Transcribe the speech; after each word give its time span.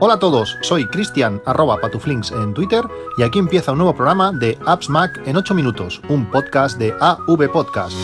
Hola 0.00 0.14
a 0.14 0.18
todos, 0.20 0.56
soy 0.60 0.86
Cristian 0.86 1.42
arroba 1.44 1.80
patuflinks 1.80 2.30
en 2.30 2.54
Twitter 2.54 2.84
y 3.16 3.24
aquí 3.24 3.40
empieza 3.40 3.72
un 3.72 3.78
nuevo 3.78 3.96
programa 3.96 4.30
de 4.30 4.56
Apps 4.64 4.88
Mac 4.88 5.20
en 5.26 5.36
8 5.36 5.56
minutos, 5.56 6.00
un 6.08 6.30
podcast 6.30 6.78
de 6.78 6.94
AV 7.00 7.50
Podcast. 7.50 7.96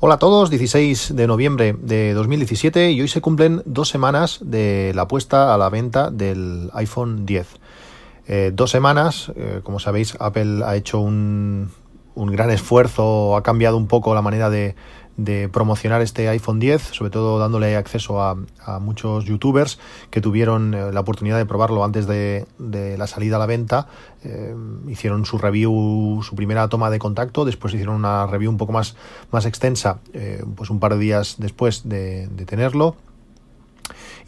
Hola 0.00 0.14
a 0.14 0.18
todos, 0.18 0.48
16 0.48 1.16
de 1.16 1.26
noviembre 1.26 1.76
de 1.78 2.14
2017 2.14 2.92
y 2.92 3.02
hoy 3.02 3.08
se 3.08 3.20
cumplen 3.20 3.60
dos 3.66 3.90
semanas 3.90 4.38
de 4.40 4.92
la 4.94 5.06
puesta 5.06 5.52
a 5.52 5.58
la 5.58 5.68
venta 5.68 6.10
del 6.10 6.70
iPhone 6.72 7.26
10. 7.26 7.46
Eh, 8.30 8.52
dos 8.52 8.70
semanas, 8.70 9.32
eh, 9.36 9.60
como 9.64 9.78
sabéis, 9.78 10.14
Apple 10.20 10.62
ha 10.62 10.76
hecho 10.76 11.00
un, 11.00 11.70
un, 12.14 12.30
gran 12.30 12.50
esfuerzo, 12.50 13.34
ha 13.38 13.42
cambiado 13.42 13.78
un 13.78 13.86
poco 13.86 14.14
la 14.14 14.20
manera 14.20 14.50
de, 14.50 14.76
de 15.16 15.48
promocionar 15.48 16.02
este 16.02 16.28
iPhone 16.28 16.60
10, 16.60 16.82
sobre 16.82 17.10
todo 17.10 17.38
dándole 17.38 17.74
acceso 17.74 18.20
a, 18.20 18.36
a 18.66 18.80
muchos 18.80 19.24
youtubers 19.24 19.78
que 20.10 20.20
tuvieron 20.20 20.74
eh, 20.74 20.92
la 20.92 21.00
oportunidad 21.00 21.38
de 21.38 21.46
probarlo 21.46 21.82
antes 21.82 22.06
de, 22.06 22.44
de 22.58 22.98
la 22.98 23.06
salida 23.06 23.36
a 23.36 23.38
la 23.38 23.46
venta. 23.46 23.88
Hicieron 24.86 25.24
su 25.24 25.38
review, 25.38 26.20
su 26.22 26.36
primera 26.36 26.68
toma 26.68 26.90
de 26.90 26.98
contacto, 26.98 27.46
después 27.46 27.72
hicieron 27.72 27.94
una 27.94 28.26
review 28.26 28.50
un 28.50 28.58
poco 28.58 28.72
más, 28.72 28.94
más 29.30 29.46
extensa, 29.46 30.00
pues 30.54 30.68
un 30.68 30.80
par 30.80 30.94
de 30.94 30.98
días 30.98 31.36
después 31.38 31.88
de, 31.88 32.26
de 32.26 32.44
tenerlo. 32.44 32.96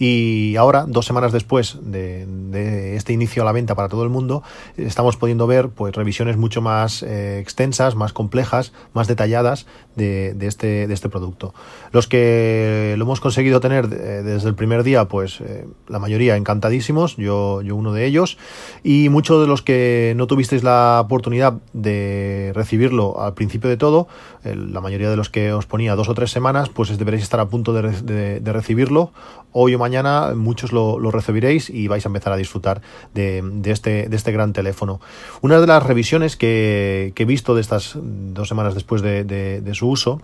Y 0.02 0.56
ahora, 0.56 0.86
dos 0.88 1.04
semanas 1.04 1.30
después 1.30 1.76
de, 1.82 2.24
de, 2.24 2.96
este 2.96 3.12
inicio 3.12 3.42
a 3.42 3.44
la 3.44 3.52
venta 3.52 3.74
para 3.74 3.90
todo 3.90 4.02
el 4.02 4.08
mundo, 4.08 4.42
estamos 4.78 5.18
pudiendo 5.18 5.46
ver 5.46 5.68
pues 5.68 5.94
revisiones 5.94 6.38
mucho 6.38 6.62
más 6.62 7.02
eh, 7.02 7.38
extensas, 7.38 7.96
más 7.96 8.14
complejas, 8.14 8.72
más 8.94 9.08
detalladas 9.08 9.66
de, 9.96 10.32
de, 10.32 10.46
este, 10.46 10.86
de 10.86 10.94
este 10.94 11.10
producto. 11.10 11.52
Los 11.92 12.06
que 12.06 12.94
lo 12.96 13.04
hemos 13.04 13.20
conseguido 13.20 13.60
tener 13.60 13.90
eh, 13.92 14.22
desde 14.24 14.48
el 14.48 14.54
primer 14.54 14.84
día, 14.84 15.04
pues 15.04 15.42
eh, 15.42 15.68
la 15.86 15.98
mayoría 15.98 16.36
encantadísimos, 16.36 17.18
yo, 17.18 17.60
yo 17.60 17.76
uno 17.76 17.92
de 17.92 18.06
ellos, 18.06 18.38
y 18.82 19.10
muchos 19.10 19.42
de 19.42 19.48
los 19.48 19.60
que 19.60 20.14
no 20.16 20.26
tuvisteis 20.26 20.62
la 20.62 21.02
oportunidad 21.04 21.58
de 21.74 22.52
recibirlo 22.54 23.20
al 23.20 23.34
principio 23.34 23.68
de 23.68 23.76
todo, 23.76 24.08
el, 24.44 24.72
la 24.72 24.80
mayoría 24.80 25.10
de 25.10 25.16
los 25.18 25.28
que 25.28 25.52
os 25.52 25.66
ponía 25.66 25.94
dos 25.94 26.08
o 26.08 26.14
tres 26.14 26.30
semanas, 26.30 26.70
pues 26.70 26.96
deberéis 26.96 27.22
estar 27.22 27.38
a 27.38 27.50
punto 27.50 27.74
de, 27.74 27.82
de, 28.00 28.40
de 28.40 28.52
recibirlo 28.54 29.12
hoy 29.52 29.74
o 29.74 29.78
mañana 29.78 29.89
muchos 30.34 30.72
lo, 30.72 30.98
recibiréis 31.10 31.70
y 31.70 31.88
vais 31.88 32.04
a 32.04 32.08
empezar 32.08 32.32
a 32.32 32.36
disfrutar 32.36 32.80
de, 33.14 33.42
este, 33.64 34.08
de 34.08 34.16
este 34.16 34.32
gran 34.32 34.52
teléfono. 34.52 35.00
Una 35.40 35.60
de 35.60 35.66
las 35.66 35.82
revisiones 35.82 36.36
que, 36.36 37.12
he 37.16 37.24
visto 37.24 37.54
de 37.54 37.60
estas 37.60 37.96
dos 38.02 38.48
semanas 38.48 38.74
después 38.74 39.02
de, 39.02 39.70
su 39.74 39.88
uso 39.88 40.20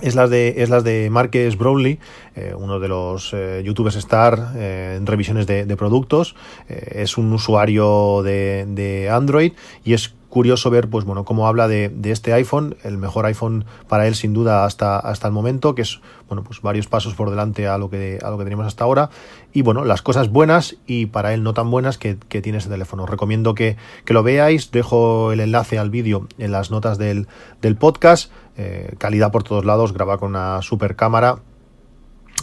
es 0.00 0.14
las 0.14 0.30
de, 0.30 0.54
es 0.58 0.70
las 0.70 0.82
de 0.82 1.10
Marques 1.10 1.58
Brownlee, 1.58 1.98
eh, 2.34 2.54
uno 2.56 2.80
de 2.80 2.88
los 2.88 3.32
eh, 3.34 3.62
youtubers 3.64 3.96
star 3.96 4.52
eh, 4.56 4.94
en 4.96 5.06
revisiones 5.06 5.46
de, 5.46 5.66
de 5.66 5.76
productos. 5.76 6.34
Es 6.68 7.18
un 7.18 7.32
usuario 7.32 8.22
de, 8.22 8.64
de 8.66 9.10
Android 9.10 9.52
y 9.84 9.92
es 9.92 10.14
curioso 10.30 10.70
ver 10.70 10.88
pues 10.88 11.04
bueno 11.04 11.24
cómo 11.24 11.46
habla 11.46 11.68
de, 11.68 11.92
este 12.04 12.32
iPhone 12.32 12.76
el 12.82 12.96
mejor 12.96 13.26
iPhone 13.26 13.66
para 13.88 14.06
él 14.06 14.14
sin 14.14 14.32
duda 14.32 14.64
hasta 14.64 14.98
hasta 14.98 15.26
el 15.26 15.34
momento 15.34 15.74
que 15.74 15.82
es 15.82 16.00
bueno 16.28 16.42
pues 16.42 16.62
varios 16.62 16.86
pasos 16.86 17.14
por 17.14 17.28
delante 17.28 17.68
a 17.68 17.76
lo 17.76 17.90
que 17.90 18.18
a 18.22 18.30
lo 18.30 18.38
que 18.38 18.44
tenemos 18.44 18.66
hasta 18.66 18.84
ahora. 18.84 19.10
Y 19.52 19.62
bueno 19.62 19.84
las 19.84 20.00
cosas 20.00 20.30
buenas 20.30 20.76
y 20.86 21.06
para 21.06 21.34
él 21.34 21.42
no 21.42 21.52
tan 21.52 21.70
buenas 21.70 21.98
que, 21.98 22.14
tiene 22.14 22.58
este 22.58 22.70
teléfono. 22.70 23.04
Recomiendo 23.04 23.54
que, 23.54 23.76
que, 24.04 24.14
lo 24.14 24.22
veáis. 24.22 24.70
Dejo 24.70 25.32
el 25.32 25.40
enlace 25.40 25.78
al 25.78 25.90
vídeo 25.90 26.28
en 26.38 26.52
las 26.52 26.70
notas 26.70 26.96
del, 26.96 27.26
del 27.60 27.76
podcast. 27.76 28.32
Eh, 28.56 28.94
calidad 28.98 29.32
por 29.32 29.42
todos 29.42 29.64
lados 29.64 29.92
graba 29.92 30.18
con 30.18 30.30
una 30.30 30.62
super 30.62 30.94
cámara 30.96 31.40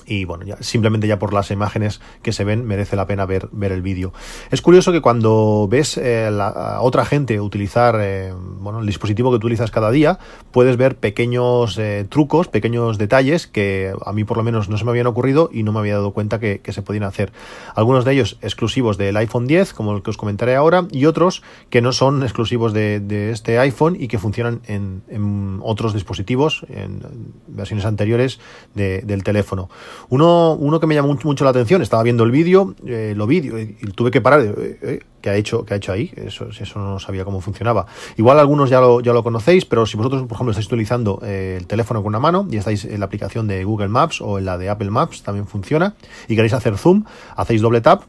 y 0.08 0.23
bueno, 0.25 0.45
ya, 0.45 0.58
simplemente 0.61 1.08
ya 1.08 1.20
por 1.20 1.33
las 1.33 1.52
imágenes 1.52 1.99
que 2.23 2.31
se 2.31 2.45
ven 2.45 2.65
merece 2.65 2.95
la 2.95 3.05
pena 3.05 3.26
ver, 3.26 3.49
ver 3.52 3.73
el 3.73 3.81
vídeo. 3.81 4.14
Es 4.49 4.61
curioso 4.61 4.92
que 4.92 5.02
cuando 5.02 5.67
ves 5.70 5.98
eh, 5.98 6.30
la, 6.31 6.48
a 6.48 6.81
otra 6.81 7.05
gente 7.05 7.39
utilizar 7.42 7.98
eh, 7.99 8.33
bueno, 8.33 8.80
el 8.80 8.86
dispositivo 8.86 9.30
que 9.30 9.36
utilizas 9.36 9.70
cada 9.70 9.92
día, 9.92 10.17
puedes 10.52 10.77
ver 10.77 10.95
pequeños 10.95 11.77
eh, 11.77 12.05
trucos, 12.09 12.48
pequeños 12.48 12.98
detalles 12.98 13.48
que 13.48 13.93
a 14.05 14.14
mí 14.14 14.23
por 14.23 14.37
lo 14.37 14.43
menos 14.43 14.70
no 14.70 14.77
se 14.77 14.86
me 14.86 14.92
habían 14.92 15.08
ocurrido 15.08 15.49
y 15.52 15.64
no 15.64 15.73
me 15.73 15.80
había 15.80 15.95
dado 15.95 16.11
cuenta 16.11 16.39
que, 16.39 16.60
que 16.60 16.71
se 16.71 16.81
podían 16.81 17.04
hacer. 17.04 17.33
Algunos 17.76 18.05
de 18.05 18.14
ellos 18.14 18.37
exclusivos 18.42 18.98
del 18.98 19.17
iPhone 19.17 19.45
10, 19.45 19.73
como 19.73 19.95
el 19.95 20.04
que 20.04 20.10
os 20.10 20.17
comentaré 20.17 20.55
ahora, 20.55 20.87
y 20.89 21.05
otros 21.05 21.43
que 21.70 21.81
no 21.81 21.92
son 21.92 22.23
exclusivos 22.23 22.71
de, 22.71 23.02
de 23.02 23.31
este 23.31 23.60
iPhone 23.60 23.98
y 23.99 24.08
que 24.08 24.20
funcionan 24.20 24.61
en, 24.67 25.04
en 25.10 25.60
otros 25.64 25.93
dispositivos, 25.93 26.65
en 26.70 27.02
versiones 27.48 27.86
anteriores 27.86 28.39
de, 28.73 29.02
del 29.02 29.23
teléfono. 29.23 29.70
Uno, 30.09 30.53
uno 30.53 30.80
que 30.80 30.87
me 30.87 30.95
llamó 30.95 31.17
mucho, 31.23 31.43
la 31.43 31.52
atención, 31.52 31.81
estaba 31.81 32.03
viendo 32.03 32.23
el 32.23 32.31
vídeo, 32.31 32.75
eh, 32.85 33.13
lo 33.15 33.27
vi 33.27 33.37
y 33.37 33.91
tuve 33.91 34.11
que 34.11 34.21
parar. 34.21 34.41
Eh, 34.41 34.80
eh, 34.81 34.99
¿Qué 35.21 35.31
ha 35.31 35.35
hecho, 35.35 35.65
qué 35.65 35.73
ha 35.73 35.77
hecho 35.77 35.91
ahí? 35.91 36.11
Eso, 36.15 36.47
eso 36.49 36.80
no 36.80 36.99
sabía 36.99 37.25
cómo 37.25 37.41
funcionaba. 37.41 37.87
Igual 38.17 38.39
algunos 38.39 38.69
ya 38.69 38.80
lo, 38.80 39.02
ya 39.02 39.13
lo 39.13 39.23
conocéis, 39.23 39.65
pero 39.65 39.86
si 39.86 39.97
vosotros, 39.97 40.21
por 40.23 40.36
ejemplo, 40.36 40.52
estáis 40.52 40.67
utilizando 40.67 41.19
eh, 41.23 41.55
el 41.59 41.67
teléfono 41.67 42.02
con 42.02 42.09
una 42.09 42.19
mano 42.19 42.47
y 42.49 42.57
estáis 42.57 42.86
en 42.86 42.99
la 42.99 43.07
aplicación 43.07 43.47
de 43.47 43.63
Google 43.63 43.89
Maps 43.89 44.21
o 44.21 44.37
en 44.37 44.45
la 44.45 44.57
de 44.57 44.69
Apple 44.69 44.91
Maps, 44.91 45.23
también 45.23 45.47
funciona, 45.47 45.95
y 46.27 46.36
queréis 46.36 46.53
hacer 46.53 46.77
zoom, 46.77 47.03
hacéis 47.36 47.61
doble 47.61 47.81
tap 47.81 48.03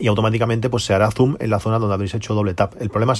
y 0.00 0.08
automáticamente 0.08 0.70
pues 0.70 0.84
se 0.84 0.94
hará 0.94 1.10
zoom 1.10 1.36
en 1.38 1.50
la 1.50 1.60
zona 1.60 1.78
donde 1.78 1.94
habéis 1.94 2.14
hecho 2.14 2.34
doble 2.34 2.54
tap. 2.54 2.74
El 2.80 2.90
problema 2.90 3.14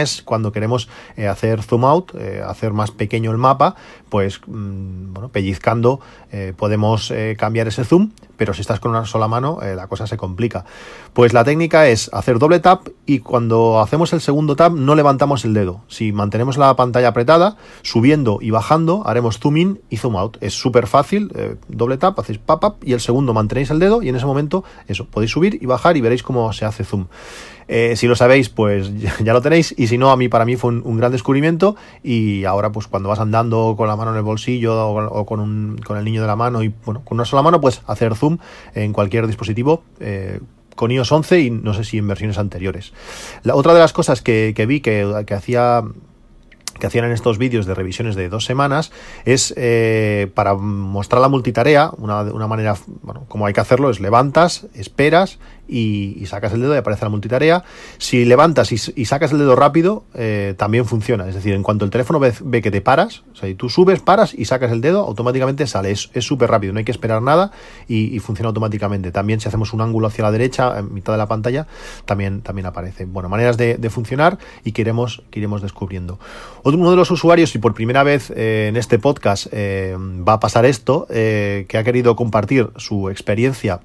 es 0.00 0.22
cuando 0.22 0.52
queremos 0.52 0.88
eh, 1.16 1.26
hacer 1.26 1.62
zoom 1.62 1.84
out, 1.84 2.14
eh, 2.14 2.42
hacer 2.46 2.72
más 2.72 2.90
pequeño 2.90 3.30
el 3.30 3.38
mapa, 3.38 3.74
pues 4.10 4.40
mmm, 4.46 5.12
bueno, 5.14 5.30
pellizcando 5.30 6.00
eh, 6.30 6.52
podemos 6.56 7.12
cambiar 7.38 7.68
ese 7.68 7.84
zoom, 7.84 8.10
pero 8.36 8.52
si 8.52 8.60
estás 8.60 8.80
con 8.80 8.90
una 8.90 9.04
sola 9.06 9.28
mano 9.28 9.58
la 9.62 9.86
cosa 9.86 10.06
se 10.06 10.16
complica. 10.16 10.64
Pues 11.12 11.32
la 11.32 11.44
técnica 11.44 11.88
es 11.88 12.10
hacer 12.12 12.38
doble 12.38 12.60
tap 12.60 12.88
y 13.06 13.20
cuando 13.20 13.80
hacemos 13.80 14.12
el 14.12 14.20
segundo 14.20 14.56
tap 14.56 14.72
no 14.72 14.94
levantamos 14.94 15.44
el 15.44 15.54
dedo. 15.54 15.82
Si 15.88 16.12
mantenemos 16.12 16.58
la 16.58 16.74
pantalla 16.76 17.08
apretada, 17.08 17.56
subiendo 17.82 18.38
y 18.40 18.50
bajando, 18.50 19.06
haremos 19.06 19.38
zoom 19.38 19.56
in 19.56 19.80
y 19.88 19.96
zoom 19.96 20.16
out. 20.16 20.36
Es 20.40 20.54
súper 20.54 20.86
fácil, 20.86 21.32
doble 21.68 21.96
tap, 21.96 22.18
hacéis 22.18 22.38
pop 22.38 22.64
up 22.64 22.76
y 22.82 22.92
el 22.92 23.00
segundo 23.00 23.32
mantenéis 23.32 23.70
el 23.70 23.78
dedo 23.78 24.02
y 24.02 24.08
en 24.08 24.16
ese 24.16 24.26
momento 24.26 24.64
eso, 24.88 25.06
podéis 25.14 25.30
subir 25.30 25.58
y 25.62 25.66
bajar 25.66 25.96
y 25.96 26.00
veréis 26.02 26.22
cómo 26.22 26.52
se 26.52 26.64
hace 26.64 26.84
zoom. 26.84 27.06
Eh, 27.66 27.94
si 27.96 28.06
lo 28.06 28.14
sabéis, 28.14 28.50
pues 28.50 28.92
ya, 29.24 29.32
lo 29.32 29.40
tenéis. 29.40 29.74
Y 29.78 29.86
si 29.86 29.96
no, 29.96 30.10
a 30.10 30.16
mí 30.16 30.28
para 30.28 30.44
mí 30.44 30.56
fue 30.56 30.70
un, 30.72 30.96
gran 30.98 31.12
descubrimiento. 31.12 31.76
Y 32.02 32.44
ahora, 32.44 32.72
pues 32.72 32.86
cuando 32.86 33.08
vas 33.08 33.20
andando 33.20 33.74
con 33.76 33.88
la 33.88 33.96
mano 33.96 34.10
en 34.10 34.18
el 34.18 34.22
bolsillo 34.22 34.88
o, 34.88 35.24
con, 35.24 35.78
con, 35.78 35.96
el 35.96 36.04
niño 36.04 36.20
de 36.20 36.26
la 36.26 36.36
mano 36.36 36.62
y 36.62 36.74
bueno, 36.84 37.02
con 37.04 37.16
una 37.16 37.24
sola 37.24 37.42
mano, 37.42 37.60
pues 37.60 37.82
hacer 37.86 38.14
zoom 38.14 38.38
en 38.74 38.92
cualquier 38.92 39.26
dispositivo. 39.26 39.82
Eh, 40.00 40.40
con 40.74 40.90
iOS 40.90 41.12
11 41.12 41.40
y 41.40 41.50
no 41.50 41.72
sé 41.72 41.84
si 41.84 41.98
en 41.98 42.08
versiones 42.08 42.36
anteriores. 42.36 42.92
La 43.44 43.54
otra 43.54 43.74
de 43.74 43.78
las 43.78 43.92
cosas 43.92 44.22
que, 44.22 44.54
que 44.56 44.66
vi 44.66 44.80
que, 44.80 45.22
que 45.24 45.34
hacía 45.34 45.84
que 46.78 46.86
hacían 46.86 47.04
en 47.04 47.12
estos 47.12 47.38
vídeos 47.38 47.66
de 47.66 47.74
revisiones 47.74 48.14
de 48.14 48.28
dos 48.28 48.44
semanas 48.44 48.92
es 49.24 49.54
eh, 49.56 50.30
para 50.34 50.54
mostrar 50.54 51.20
la 51.20 51.28
multitarea, 51.28 51.90
una, 51.98 52.22
una 52.22 52.46
manera, 52.46 52.76
bueno, 53.02 53.24
como 53.28 53.46
hay 53.46 53.52
que 53.52 53.60
hacerlo 53.60 53.90
es 53.90 54.00
levantas, 54.00 54.66
esperas 54.74 55.38
y, 55.68 56.16
y, 56.20 56.26
sacas 56.26 56.52
el 56.52 56.60
dedo 56.60 56.74
y 56.74 56.78
aparece 56.78 57.04
la 57.04 57.08
multitarea. 57.08 57.64
Si 57.98 58.24
levantas 58.24 58.72
y, 58.72 58.76
y 58.96 59.04
sacas 59.06 59.32
el 59.32 59.38
dedo 59.38 59.56
rápido, 59.56 60.04
eh, 60.14 60.54
también 60.56 60.84
funciona. 60.84 61.28
Es 61.28 61.34
decir, 61.34 61.54
en 61.54 61.62
cuanto 61.62 61.84
el 61.84 61.90
teléfono 61.90 62.20
ve, 62.20 62.62
que 62.62 62.70
te 62.70 62.80
paras, 62.80 63.22
o 63.32 63.36
sea, 63.36 63.54
tú 63.56 63.68
subes, 63.68 64.00
paras 64.00 64.34
y 64.34 64.44
sacas 64.44 64.72
el 64.72 64.80
dedo, 64.80 65.00
automáticamente 65.00 65.66
sale. 65.66 65.90
Es 65.90 66.10
súper 66.20 66.50
rápido, 66.50 66.72
no 66.72 66.78
hay 66.78 66.84
que 66.84 66.92
esperar 66.92 67.22
nada 67.22 67.52
y, 67.88 68.14
y, 68.14 68.18
funciona 68.18 68.48
automáticamente. 68.48 69.10
También 69.12 69.40
si 69.40 69.48
hacemos 69.48 69.72
un 69.72 69.80
ángulo 69.80 70.08
hacia 70.08 70.24
la 70.24 70.32
derecha, 70.32 70.78
en 70.78 70.92
mitad 70.92 71.12
de 71.12 71.18
la 71.18 71.26
pantalla, 71.26 71.66
también, 72.04 72.42
también 72.42 72.66
aparece. 72.66 73.04
Bueno, 73.04 73.28
maneras 73.28 73.56
de, 73.56 73.78
funcionar 73.90 74.38
y 74.64 74.72
que 74.72 74.82
iremos, 74.82 75.22
descubriendo. 75.62 76.18
Uno 76.64 76.90
de 76.90 76.96
los 76.96 77.10
usuarios, 77.10 77.54
y 77.54 77.58
por 77.58 77.74
primera 77.74 78.02
vez 78.02 78.32
eh, 78.34 78.66
en 78.68 78.76
este 78.76 78.98
podcast 78.98 79.46
eh, 79.52 79.96
va 79.96 80.34
a 80.34 80.40
pasar 80.40 80.64
esto, 80.64 81.06
que 81.08 81.76
ha 81.78 81.84
querido 81.84 82.16
compartir 82.16 82.70
su 82.76 83.08
experiencia 83.08 83.80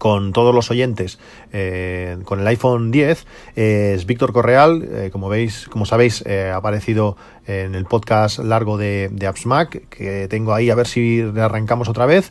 con 0.00 0.32
todos 0.32 0.54
los 0.54 0.70
oyentes 0.70 1.18
eh, 1.52 2.16
con 2.24 2.40
el 2.40 2.46
iPhone 2.46 2.90
10 2.90 3.26
eh, 3.54 3.92
es 3.94 4.06
Víctor 4.06 4.32
Correal, 4.32 4.88
eh, 4.90 5.10
como 5.12 5.28
veis, 5.28 5.68
como 5.68 5.84
sabéis, 5.84 6.24
ha 6.26 6.56
aparecido 6.56 7.18
en 7.46 7.74
el 7.74 7.84
podcast 7.84 8.38
largo 8.38 8.78
de, 8.78 9.10
de 9.12 9.26
Apps 9.26 9.44
Mac, 9.44 9.82
que 9.90 10.26
tengo 10.28 10.54
ahí 10.54 10.70
a 10.70 10.74
ver 10.74 10.86
si 10.86 11.20
arrancamos 11.20 11.88
otra 11.88 12.06
vez. 12.06 12.30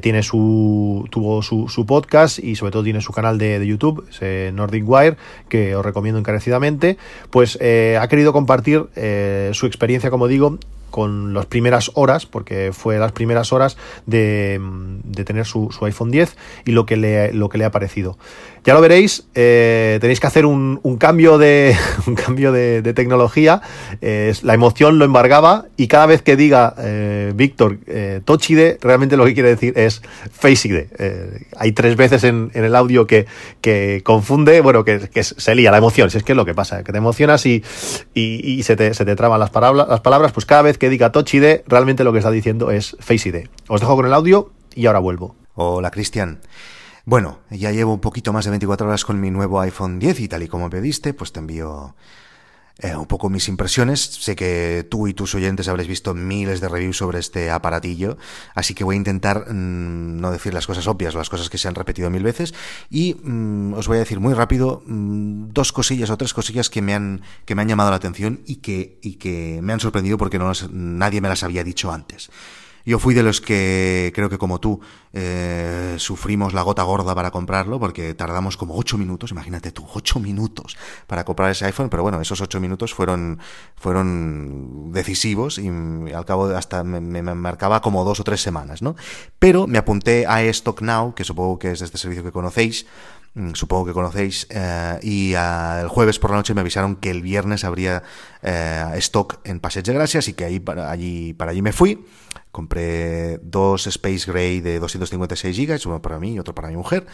tiene 0.00 0.22
su, 0.22 1.06
tuvo 1.10 1.42
su, 1.42 1.68
su, 1.68 1.84
podcast 1.84 2.38
y 2.38 2.54
sobre 2.54 2.72
todo 2.72 2.84
tiene 2.84 3.00
su 3.00 3.12
canal 3.12 3.38
de, 3.38 3.58
de 3.58 3.66
YouTube, 3.66 4.06
Nordic 4.52 4.88
Wire, 4.88 5.16
que 5.48 5.74
os 5.74 5.84
recomiendo 5.84 6.18
encarecidamente. 6.18 6.96
Pues 7.30 7.56
ha 7.56 8.08
querido 8.08 8.32
compartir 8.32 8.86
su 9.52 9.66
experiencia, 9.66 10.10
como 10.10 10.28
digo, 10.28 10.58
con 10.92 11.34
las 11.34 11.46
primeras 11.46 11.90
horas, 11.94 12.26
porque 12.26 12.70
fue 12.72 12.98
las 12.98 13.10
primeras 13.10 13.52
horas 13.52 13.76
de, 14.06 14.60
tener 15.26 15.44
su, 15.44 15.68
iPhone 15.82 16.12
10 16.12 16.36
y 16.66 16.70
lo 16.70 16.86
que 16.86 16.96
le, 16.96 17.32
lo 17.32 17.48
que 17.48 17.58
le 17.58 17.64
ha 17.64 17.72
parecido. 17.72 18.16
Ya 18.64 18.74
lo 18.74 18.80
veréis, 18.80 19.26
eh, 19.34 19.98
tenéis 20.00 20.20
que 20.20 20.28
hacer 20.28 20.46
un, 20.46 20.78
cambio 21.00 21.38
de 21.38 21.76
un 22.06 22.14
cambio 22.14 22.52
de, 22.52 22.82
tecnología. 22.94 23.60
la 24.00 24.54
emoción 24.54 25.00
lo 25.00 25.04
embargaba 25.04 25.64
y 25.76 25.88
cada 25.88 26.06
vez 26.06 26.22
que 26.22 26.36
diga 26.36 26.74
eh, 26.78 27.32
Víctor 27.34 27.78
eh, 27.86 28.20
Touch 28.24 28.52
realmente 28.80 29.16
lo 29.16 29.24
que 29.24 29.34
quiere 29.34 29.50
decir 29.50 29.72
es 29.76 30.02
Face 30.32 30.68
ID. 30.68 30.86
Eh, 30.98 31.46
hay 31.56 31.72
tres 31.72 31.96
veces 31.96 32.24
en, 32.24 32.50
el 32.54 32.74
audio 32.74 33.06
que, 33.06 33.26
que 33.60 34.02
confunde, 34.04 34.60
bueno, 34.60 34.84
que, 34.84 35.08
se 35.22 35.54
lía 35.54 35.70
la 35.70 35.78
emoción. 35.78 36.10
Si 36.10 36.18
es 36.18 36.24
que 36.24 36.32
es 36.32 36.36
lo 36.36 36.44
que 36.44 36.54
pasa, 36.54 36.82
que 36.82 36.92
te 36.92 36.98
emocionas 36.98 37.46
y, 37.46 37.62
y, 38.14 38.62
se, 38.62 38.76
te, 38.76 38.94
se, 38.94 39.04
te, 39.04 39.16
traban 39.16 39.40
las 39.40 39.50
palabras, 39.50 39.88
las 39.88 40.00
palabras, 40.00 40.32
pues 40.32 40.46
cada 40.46 40.62
vez 40.62 40.78
que 40.82 40.90
diga 40.90 41.12
Touch 41.12 41.34
ID, 41.34 41.60
realmente 41.68 42.02
lo 42.02 42.12
que 42.12 42.18
está 42.18 42.32
diciendo 42.32 42.72
es 42.72 42.96
Face 42.98 43.28
ID. 43.28 43.46
Os 43.68 43.80
dejo 43.80 43.94
con 43.94 44.04
el 44.04 44.12
audio 44.12 44.50
y 44.74 44.86
ahora 44.86 44.98
vuelvo. 44.98 45.36
Hola, 45.54 45.92
Cristian. 45.92 46.40
Bueno, 47.04 47.38
ya 47.50 47.70
llevo 47.70 47.94
un 47.94 48.00
poquito 48.00 48.32
más 48.32 48.46
de 48.46 48.50
24 48.50 48.88
horas 48.88 49.04
con 49.04 49.20
mi 49.20 49.30
nuevo 49.30 49.60
iPhone 49.60 50.00
10 50.00 50.18
y 50.18 50.26
tal 50.26 50.42
y 50.42 50.48
como 50.48 50.68
pediste, 50.70 51.14
pues 51.14 51.30
te 51.30 51.38
envío 51.38 51.94
eh, 52.78 52.96
un 52.96 53.06
poco 53.06 53.28
mis 53.28 53.48
impresiones. 53.48 54.00
Sé 54.00 54.36
que 54.36 54.86
tú 54.88 55.06
y 55.06 55.14
tus 55.14 55.34
oyentes 55.34 55.68
habréis 55.68 55.88
visto 55.88 56.14
miles 56.14 56.60
de 56.60 56.68
reviews 56.68 56.96
sobre 56.96 57.18
este 57.18 57.50
aparatillo, 57.50 58.16
así 58.54 58.74
que 58.74 58.84
voy 58.84 58.94
a 58.94 58.98
intentar 58.98 59.52
mm, 59.52 60.20
no 60.20 60.32
decir 60.32 60.54
las 60.54 60.66
cosas 60.66 60.86
obvias, 60.86 61.14
las 61.14 61.28
cosas 61.28 61.50
que 61.50 61.58
se 61.58 61.68
han 61.68 61.74
repetido 61.74 62.10
mil 62.10 62.22
veces, 62.22 62.54
y 62.90 63.14
mm, 63.22 63.74
os 63.74 63.88
voy 63.88 63.96
a 63.96 64.00
decir 64.00 64.20
muy 64.20 64.34
rápido 64.34 64.82
mm, 64.86 65.52
dos 65.52 65.72
cosillas 65.72 66.10
o 66.10 66.16
tres 66.16 66.34
cosillas 66.34 66.70
que 66.70 66.82
me 66.82 66.94
han, 66.94 67.22
que 67.44 67.54
me 67.54 67.62
han 67.62 67.68
llamado 67.68 67.90
la 67.90 67.96
atención 67.96 68.40
y 68.46 68.56
que, 68.56 68.98
y 69.02 69.14
que 69.14 69.60
me 69.62 69.72
han 69.72 69.80
sorprendido 69.80 70.18
porque 70.18 70.38
no 70.38 70.52
nadie 70.70 71.20
me 71.20 71.28
las 71.28 71.42
había 71.42 71.64
dicho 71.64 71.92
antes. 71.92 72.30
Yo 72.84 72.98
fui 72.98 73.14
de 73.14 73.22
los 73.22 73.40
que, 73.40 74.12
creo 74.14 74.28
que 74.28 74.38
como 74.38 74.60
tú, 74.60 74.80
eh, 75.12 75.94
sufrimos 75.98 76.54
la 76.54 76.62
gota 76.62 76.82
gorda 76.82 77.14
para 77.14 77.30
comprarlo, 77.30 77.78
porque 77.78 78.14
tardamos 78.14 78.56
como 78.56 78.76
ocho 78.76 78.98
minutos, 78.98 79.30
imagínate 79.30 79.72
tú, 79.72 79.86
ocho 79.94 80.18
minutos 80.20 80.76
para 81.06 81.24
comprar 81.24 81.50
ese 81.50 81.66
iPhone, 81.66 81.88
pero 81.88 82.02
bueno, 82.02 82.20
esos 82.20 82.40
ocho 82.40 82.60
minutos 82.60 82.94
fueron, 82.94 83.38
fueron 83.76 84.90
decisivos 84.92 85.58
y, 85.58 85.68
al 86.12 86.24
cabo 86.24 86.46
hasta 86.46 86.82
me, 86.84 87.22
marcaba 87.22 87.80
como 87.80 88.04
dos 88.04 88.20
o 88.20 88.24
tres 88.24 88.40
semanas, 88.40 88.82
¿no? 88.82 88.96
Pero 89.38 89.66
me 89.66 89.78
apunté 89.78 90.26
a 90.26 90.42
Stock 90.44 90.82
Now, 90.82 91.14
que 91.14 91.24
supongo 91.24 91.58
que 91.58 91.72
es 91.72 91.82
este 91.82 91.98
servicio 91.98 92.24
que 92.24 92.32
conocéis, 92.32 92.86
mm, 92.86 93.21
supongo 93.54 93.86
que 93.86 93.92
conocéis, 93.92 94.46
eh, 94.50 94.98
y 95.02 95.32
el 95.34 95.88
jueves 95.88 96.18
por 96.18 96.30
la 96.30 96.36
noche 96.36 96.54
me 96.54 96.60
avisaron 96.60 96.96
que 96.96 97.10
el 97.10 97.22
viernes 97.22 97.64
habría 97.64 98.02
eh, 98.42 98.84
stock 98.96 99.40
en 99.44 99.60
Passeig 99.60 99.84
de 99.84 99.94
Gracias 99.94 100.28
y 100.28 100.34
que 100.34 100.44
ahí 100.44 100.60
para 100.60 100.90
allí, 100.90 101.32
para 101.32 101.52
allí 101.52 101.62
me 101.62 101.72
fui. 101.72 102.04
Compré 102.50 103.38
dos 103.38 103.86
Space 103.86 104.30
Gray 104.30 104.60
de 104.60 104.78
256 104.78 105.56
GB, 105.56 105.80
uno 105.86 106.02
para 106.02 106.18
mí 106.18 106.34
y 106.34 106.38
otro 106.38 106.54
para 106.54 106.68
mi 106.68 106.76
mujer. 106.76 107.06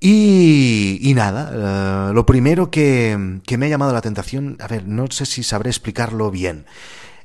Y, 0.00 1.12
nada, 1.14 2.10
eh, 2.10 2.14
lo 2.14 2.24
primero 2.24 2.70
que, 2.70 3.16
me 3.16 3.66
ha 3.66 3.68
llamado 3.68 3.92
la 3.92 4.00
tentación, 4.00 4.56
a 4.60 4.68
ver, 4.68 4.86
no 4.86 5.06
sé 5.10 5.26
si 5.26 5.42
sabré 5.42 5.70
explicarlo 5.70 6.30
bien. 6.30 6.66